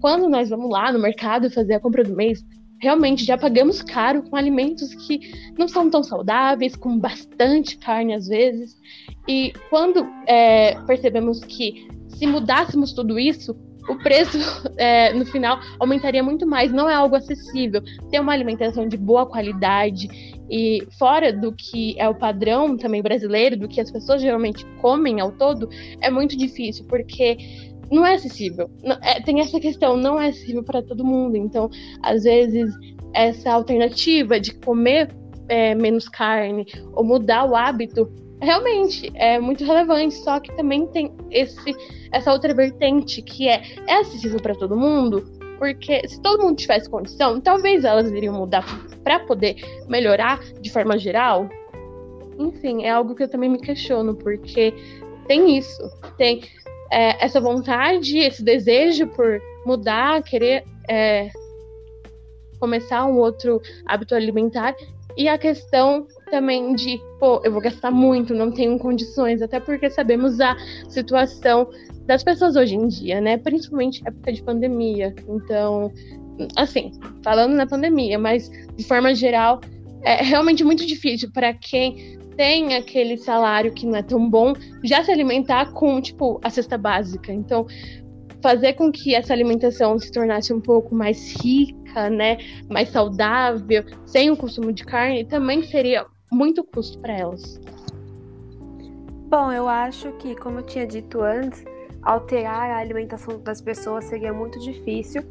Quando 0.00 0.28
nós 0.28 0.48
vamos 0.48 0.70
lá 0.70 0.90
no 0.90 0.98
mercado 0.98 1.50
fazer 1.50 1.74
a 1.74 1.80
compra 1.80 2.02
do 2.02 2.16
mês, 2.16 2.44
realmente 2.80 3.24
já 3.24 3.36
pagamos 3.36 3.82
caro 3.82 4.22
com 4.22 4.36
alimentos 4.36 4.94
que 4.94 5.20
não 5.58 5.68
são 5.68 5.90
tão 5.90 6.02
saudáveis, 6.02 6.76
com 6.76 6.98
bastante 6.98 7.76
carne 7.76 8.14
às 8.14 8.26
vezes. 8.26 8.76
E 9.26 9.52
quando 9.68 10.06
é, 10.26 10.80
percebemos 10.86 11.40
que 11.40 11.86
se 12.08 12.26
mudássemos 12.26 12.92
tudo 12.92 13.18
isso, 13.18 13.54
o 13.88 13.96
preço 13.96 14.38
é, 14.76 15.12
no 15.12 15.24
final 15.26 15.58
aumentaria 15.78 16.22
muito 16.22 16.46
mais. 16.46 16.72
Não 16.72 16.88
é 16.88 16.94
algo 16.94 17.16
acessível. 17.16 17.82
Ter 18.10 18.20
uma 18.20 18.32
alimentação 18.32 18.86
de 18.88 18.96
boa 18.96 19.26
qualidade 19.26 20.08
e 20.50 20.86
fora 20.98 21.32
do 21.32 21.52
que 21.52 21.94
é 21.98 22.08
o 22.08 22.14
padrão 22.14 22.76
também 22.76 23.02
brasileiro, 23.02 23.56
do 23.56 23.68
que 23.68 23.80
as 23.80 23.90
pessoas 23.90 24.22
geralmente 24.22 24.64
comem 24.80 25.20
ao 25.20 25.32
todo, 25.32 25.68
é 26.00 26.10
muito 26.10 26.36
difícil, 26.36 26.86
porque 26.86 27.36
não 27.90 28.04
é 28.04 28.14
acessível. 28.14 28.70
Não- 28.82 28.98
é, 29.02 29.20
tem 29.20 29.40
essa 29.40 29.58
questão, 29.60 29.96
não 29.96 30.18
é 30.20 30.28
acessível 30.28 30.62
para 30.62 30.82
todo 30.82 31.04
mundo. 31.04 31.36
Então, 31.36 31.68
às 32.02 32.24
vezes, 32.24 32.72
essa 33.14 33.52
alternativa 33.52 34.38
de 34.38 34.54
comer 34.54 35.14
é, 35.48 35.74
menos 35.74 36.08
carne 36.08 36.66
ou 36.92 37.02
mudar 37.02 37.44
o 37.46 37.56
hábito, 37.56 38.10
realmente 38.40 39.10
é 39.14 39.38
muito 39.40 39.64
relevante. 39.64 40.14
Só 40.14 40.38
que 40.40 40.54
também 40.56 40.86
tem 40.88 41.12
esse, 41.30 41.74
essa 42.12 42.32
outra 42.32 42.54
vertente 42.54 43.22
que 43.22 43.48
é, 43.48 43.62
é 43.86 43.94
acessível 43.98 44.40
para 44.40 44.54
todo 44.54 44.76
mundo, 44.76 45.24
porque 45.58 46.06
se 46.06 46.20
todo 46.20 46.42
mundo 46.42 46.56
tivesse 46.56 46.88
condição, 46.88 47.40
talvez 47.40 47.84
elas 47.84 48.10
iriam 48.10 48.34
mudar 48.34 48.64
para 49.02 49.20
poder 49.20 49.56
melhorar 49.88 50.40
de 50.60 50.70
forma 50.70 50.98
geral. 50.98 51.48
Enfim, 52.38 52.84
é 52.84 52.90
algo 52.90 53.14
que 53.14 53.22
eu 53.24 53.28
também 53.28 53.50
me 53.50 53.58
questiono, 53.58 54.14
porque 54.14 54.72
tem 55.26 55.58
isso, 55.58 55.82
tem 56.16 56.42
é, 56.90 57.24
essa 57.24 57.40
vontade, 57.40 58.18
esse 58.18 58.42
desejo 58.42 59.08
por 59.08 59.40
mudar, 59.66 60.22
querer 60.22 60.64
é, 60.88 61.28
começar 62.60 63.04
um 63.04 63.18
outro 63.18 63.60
hábito 63.84 64.14
alimentar, 64.14 64.74
e 65.16 65.28
a 65.28 65.36
questão 65.36 66.06
também 66.28 66.74
de, 66.74 67.00
pô, 67.18 67.40
eu 67.44 67.52
vou 67.52 67.60
gastar 67.60 67.90
muito, 67.90 68.34
não 68.34 68.50
tenho 68.50 68.78
condições, 68.78 69.42
até 69.42 69.58
porque 69.60 69.90
sabemos 69.90 70.40
a 70.40 70.56
situação 70.88 71.68
das 72.06 72.22
pessoas 72.22 72.56
hoje 72.56 72.74
em 72.74 72.88
dia, 72.88 73.20
né? 73.20 73.36
Principalmente 73.36 74.02
época 74.06 74.32
de 74.32 74.42
pandemia. 74.42 75.14
Então, 75.28 75.92
assim, 76.56 76.92
falando 77.22 77.54
na 77.54 77.66
pandemia, 77.66 78.18
mas 78.18 78.50
de 78.76 78.84
forma 78.84 79.14
geral, 79.14 79.60
é 80.02 80.22
realmente 80.22 80.64
muito 80.64 80.86
difícil 80.86 81.30
para 81.32 81.52
quem 81.54 82.18
tem 82.36 82.76
aquele 82.76 83.18
salário 83.18 83.74
que 83.74 83.84
não 83.84 83.96
é 83.96 84.02
tão 84.02 84.30
bom, 84.30 84.52
já 84.84 85.02
se 85.02 85.10
alimentar 85.10 85.72
com, 85.72 86.00
tipo, 86.00 86.40
a 86.42 86.48
cesta 86.48 86.78
básica. 86.78 87.32
Então, 87.32 87.66
fazer 88.40 88.74
com 88.74 88.92
que 88.92 89.14
essa 89.14 89.32
alimentação 89.32 89.98
se 89.98 90.10
tornasse 90.12 90.52
um 90.52 90.60
pouco 90.60 90.94
mais 90.94 91.34
rica, 91.42 92.08
né, 92.08 92.38
mais 92.70 92.90
saudável, 92.90 93.84
sem 94.06 94.30
o 94.30 94.36
consumo 94.36 94.72
de 94.72 94.84
carne, 94.84 95.24
também 95.24 95.62
seria 95.64 96.06
muito 96.30 96.62
custo 96.64 96.98
para 96.98 97.12
elas. 97.12 97.60
Bom, 99.28 99.52
eu 99.52 99.68
acho 99.68 100.12
que, 100.12 100.34
como 100.34 100.60
eu 100.60 100.62
tinha 100.62 100.86
dito 100.86 101.22
antes, 101.22 101.64
alterar 102.02 102.70
a 102.70 102.78
alimentação 102.78 103.38
das 103.40 103.60
pessoas 103.60 104.04
seria 104.04 104.32
muito 104.32 104.58
difícil, 104.58 105.22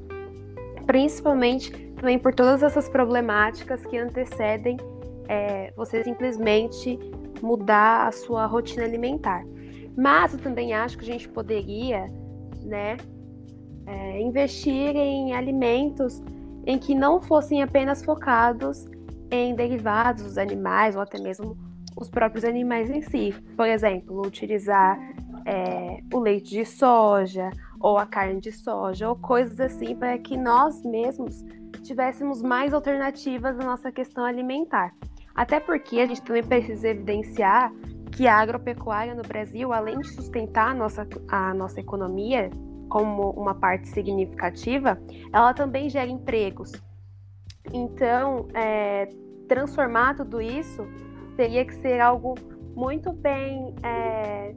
principalmente 0.85 1.71
também 1.95 2.19
por 2.19 2.33
todas 2.33 2.61
essas 2.61 2.87
problemáticas 2.87 3.85
que 3.85 3.97
antecedem 3.97 4.77
é, 5.27 5.73
você 5.75 6.03
simplesmente 6.03 6.99
mudar 7.41 8.07
a 8.07 8.11
sua 8.11 8.45
rotina 8.45 8.83
alimentar. 8.83 9.43
Mas 9.95 10.33
eu 10.33 10.39
também 10.39 10.73
acho 10.73 10.97
que 10.97 11.03
a 11.03 11.11
gente 11.13 11.27
poderia, 11.27 12.11
né, 12.63 12.97
é, 13.87 14.21
investir 14.21 14.95
em 14.95 15.33
alimentos 15.33 16.21
em 16.65 16.77
que 16.77 16.93
não 16.93 17.21
fossem 17.21 17.63
apenas 17.63 18.03
focados 18.03 18.85
em 19.31 19.55
derivados 19.55 20.23
dos 20.23 20.37
animais 20.37 20.95
ou 20.95 21.01
até 21.01 21.19
mesmo 21.19 21.57
os 21.95 22.09
próprios 22.09 22.43
animais 22.43 22.89
em 22.89 23.01
si. 23.01 23.33
Por 23.55 23.67
exemplo, 23.67 24.21
utilizar 24.25 24.97
é, 25.45 25.99
o 26.13 26.19
leite 26.19 26.49
de 26.49 26.65
soja 26.65 27.49
ou 27.79 27.97
a 27.97 28.05
carne 28.05 28.39
de 28.39 28.51
soja 28.51 29.09
ou 29.09 29.15
coisas 29.15 29.59
assim 29.59 29.95
para 29.95 30.17
que 30.17 30.37
nós 30.37 30.83
mesmos 30.83 31.43
tivéssemos 31.83 32.41
mais 32.41 32.73
alternativas 32.73 33.55
na 33.57 33.65
nossa 33.65 33.91
questão 33.91 34.25
alimentar. 34.25 34.93
Até 35.33 35.59
porque 35.59 35.99
a 35.99 36.05
gente 36.05 36.21
também 36.21 36.43
precisa 36.43 36.89
evidenciar 36.89 37.71
que 38.11 38.27
a 38.27 38.35
agropecuária 38.35 39.13
no 39.13 39.21
Brasil, 39.21 39.71
além 39.71 39.99
de 39.99 40.09
sustentar 40.09 40.71
a 40.71 40.73
nossa, 40.73 41.07
a 41.29 41.53
nossa 41.53 41.79
economia 41.79 42.49
como 42.89 43.29
uma 43.31 43.53
parte 43.53 43.87
significativa, 43.89 44.97
ela 45.31 45.53
também 45.53 45.89
gera 45.89 46.09
empregos. 46.09 46.71
Então, 47.73 48.47
é, 48.53 49.09
transformar 49.47 50.15
tudo 50.15 50.41
isso 50.41 50.87
teria 51.35 51.65
que 51.65 51.75
ser 51.75 51.99
algo 51.99 52.35
muito 52.75 53.11
bem 53.11 53.73
é, 53.83 54.55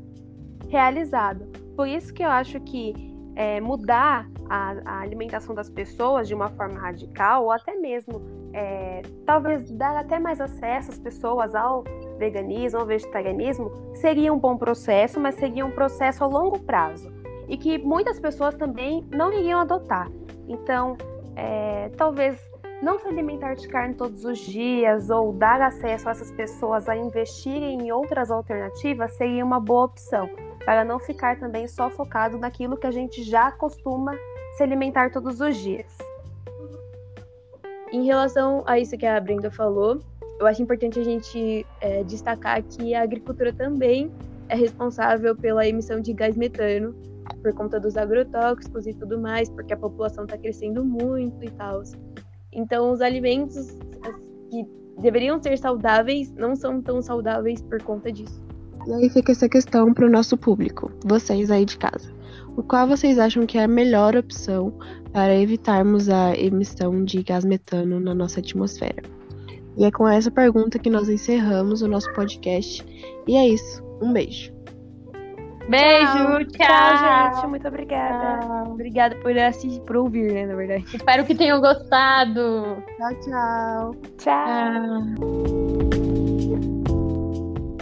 realizado. 0.68 1.46
Por 1.76 1.88
isso 1.88 2.12
que 2.12 2.22
eu 2.22 2.28
acho 2.28 2.60
que 2.60 2.94
é, 3.34 3.60
mudar 3.60 4.28
a, 4.48 4.74
a, 4.84 5.00
alimentação 5.00 5.54
das 5.54 5.70
pessoas 5.70 6.28
de 6.28 6.34
uma 6.34 6.48
forma 6.50 6.78
radical, 6.78 7.44
ou 7.44 7.50
até 7.50 7.74
mesmo 7.76 8.20
é, 8.52 9.02
talvez 9.24 9.70
dar 9.70 9.96
até 9.96 10.18
mais 10.18 10.40
acesso 10.40 10.90
às 10.90 10.98
pessoas 10.98 11.54
ao 11.54 11.84
veganismo, 12.18 12.80
ao 12.80 12.86
vegetarianismo, 12.86 13.70
seria 13.94 14.32
um 14.32 14.38
bom 14.38 14.56
processo, 14.56 15.20
mas 15.20 15.36
seria 15.36 15.64
um 15.64 15.70
processo 15.70 16.24
a 16.24 16.26
longo 16.26 16.58
prazo 16.58 17.10
e 17.48 17.56
que 17.56 17.78
muitas 17.78 18.20
pessoas 18.20 18.54
também 18.54 19.06
não 19.10 19.32
iriam 19.32 19.60
adotar. 19.60 20.08
Então, 20.46 20.96
é, 21.36 21.88
talvez 21.96 22.49
não 22.82 22.98
se 22.98 23.06
alimentar 23.06 23.54
de 23.54 23.68
carne 23.68 23.94
todos 23.94 24.24
os 24.24 24.38
dias 24.38 25.10
ou 25.10 25.32
dar 25.32 25.60
acesso 25.60 26.08
a 26.08 26.12
essas 26.12 26.30
pessoas 26.32 26.88
a 26.88 26.96
investirem 26.96 27.78
em 27.78 27.92
outras 27.92 28.30
alternativas 28.30 29.12
seria 29.12 29.44
uma 29.44 29.60
boa 29.60 29.84
opção, 29.84 30.28
para 30.64 30.84
não 30.84 30.98
ficar 30.98 31.38
também 31.38 31.68
só 31.68 31.90
focado 31.90 32.38
naquilo 32.38 32.76
que 32.76 32.86
a 32.86 32.90
gente 32.90 33.22
já 33.22 33.52
costuma 33.52 34.12
se 34.56 34.62
alimentar 34.62 35.10
todos 35.10 35.40
os 35.40 35.56
dias. 35.56 35.96
Em 37.92 38.04
relação 38.04 38.62
a 38.66 38.78
isso 38.78 38.96
que 38.96 39.04
a 39.04 39.20
Brenda 39.20 39.50
falou, 39.50 39.98
eu 40.38 40.46
acho 40.46 40.62
importante 40.62 40.98
a 40.98 41.04
gente 41.04 41.66
é, 41.80 42.02
destacar 42.04 42.62
que 42.62 42.94
a 42.94 43.02
agricultura 43.02 43.52
também 43.52 44.10
é 44.48 44.54
responsável 44.54 45.36
pela 45.36 45.66
emissão 45.66 46.00
de 46.00 46.12
gás 46.12 46.36
metano 46.36 46.94
por 47.42 47.52
conta 47.52 47.78
dos 47.78 47.96
agrotóxicos 47.96 48.86
e 48.86 48.94
tudo 48.94 49.18
mais, 49.18 49.48
porque 49.50 49.72
a 49.72 49.76
população 49.76 50.24
está 50.24 50.38
crescendo 50.38 50.84
muito 50.84 51.44
e 51.44 51.50
tal. 51.50 51.82
Então, 52.52 52.92
os 52.92 53.00
alimentos 53.00 53.78
que 54.50 54.66
deveriam 55.00 55.40
ser 55.42 55.58
saudáveis 55.58 56.32
não 56.34 56.54
são 56.54 56.82
tão 56.82 57.00
saudáveis 57.00 57.62
por 57.62 57.82
conta 57.82 58.10
disso. 58.10 58.42
E 58.86 58.92
aí 58.92 59.10
fica 59.10 59.32
essa 59.32 59.48
questão 59.48 59.92
para 59.92 60.06
o 60.06 60.10
nosso 60.10 60.36
público, 60.36 60.90
vocês 61.04 61.50
aí 61.50 61.64
de 61.64 61.76
casa. 61.76 62.12
O 62.56 62.62
qual 62.62 62.86
vocês 62.86 63.18
acham 63.18 63.46
que 63.46 63.58
é 63.58 63.64
a 63.64 63.68
melhor 63.68 64.16
opção 64.16 64.72
para 65.12 65.34
evitarmos 65.36 66.08
a 66.08 66.34
emissão 66.34 67.04
de 67.04 67.22
gás 67.22 67.44
metano 67.44 68.00
na 68.00 68.14
nossa 68.14 68.40
atmosfera? 68.40 69.02
E 69.76 69.84
é 69.84 69.90
com 69.90 70.06
essa 70.08 70.30
pergunta 70.30 70.78
que 70.78 70.90
nós 70.90 71.08
encerramos 71.08 71.82
o 71.82 71.88
nosso 71.88 72.12
podcast. 72.12 72.84
E 73.26 73.36
é 73.36 73.48
isso. 73.48 73.82
Um 74.02 74.12
beijo. 74.12 74.52
Beijo, 75.68 76.44
tchau. 76.46 76.66
Tchau, 76.66 77.34
gente. 77.34 77.46
Muito 77.46 77.68
obrigada. 77.68 78.40
Tchau. 78.40 78.72
Obrigada 78.72 79.16
por 79.16 79.36
assistir, 79.38 79.80
por 79.82 79.96
ouvir, 79.96 80.32
né, 80.32 80.46
na 80.46 80.54
verdade. 80.54 80.84
Espero 80.92 81.24
que 81.24 81.34
tenham 81.34 81.60
gostado. 81.60 82.82
Tchau, 82.96 83.20
tchau. 83.20 83.94
Tchau. 84.18 85.14
Tchau. 85.16 85.59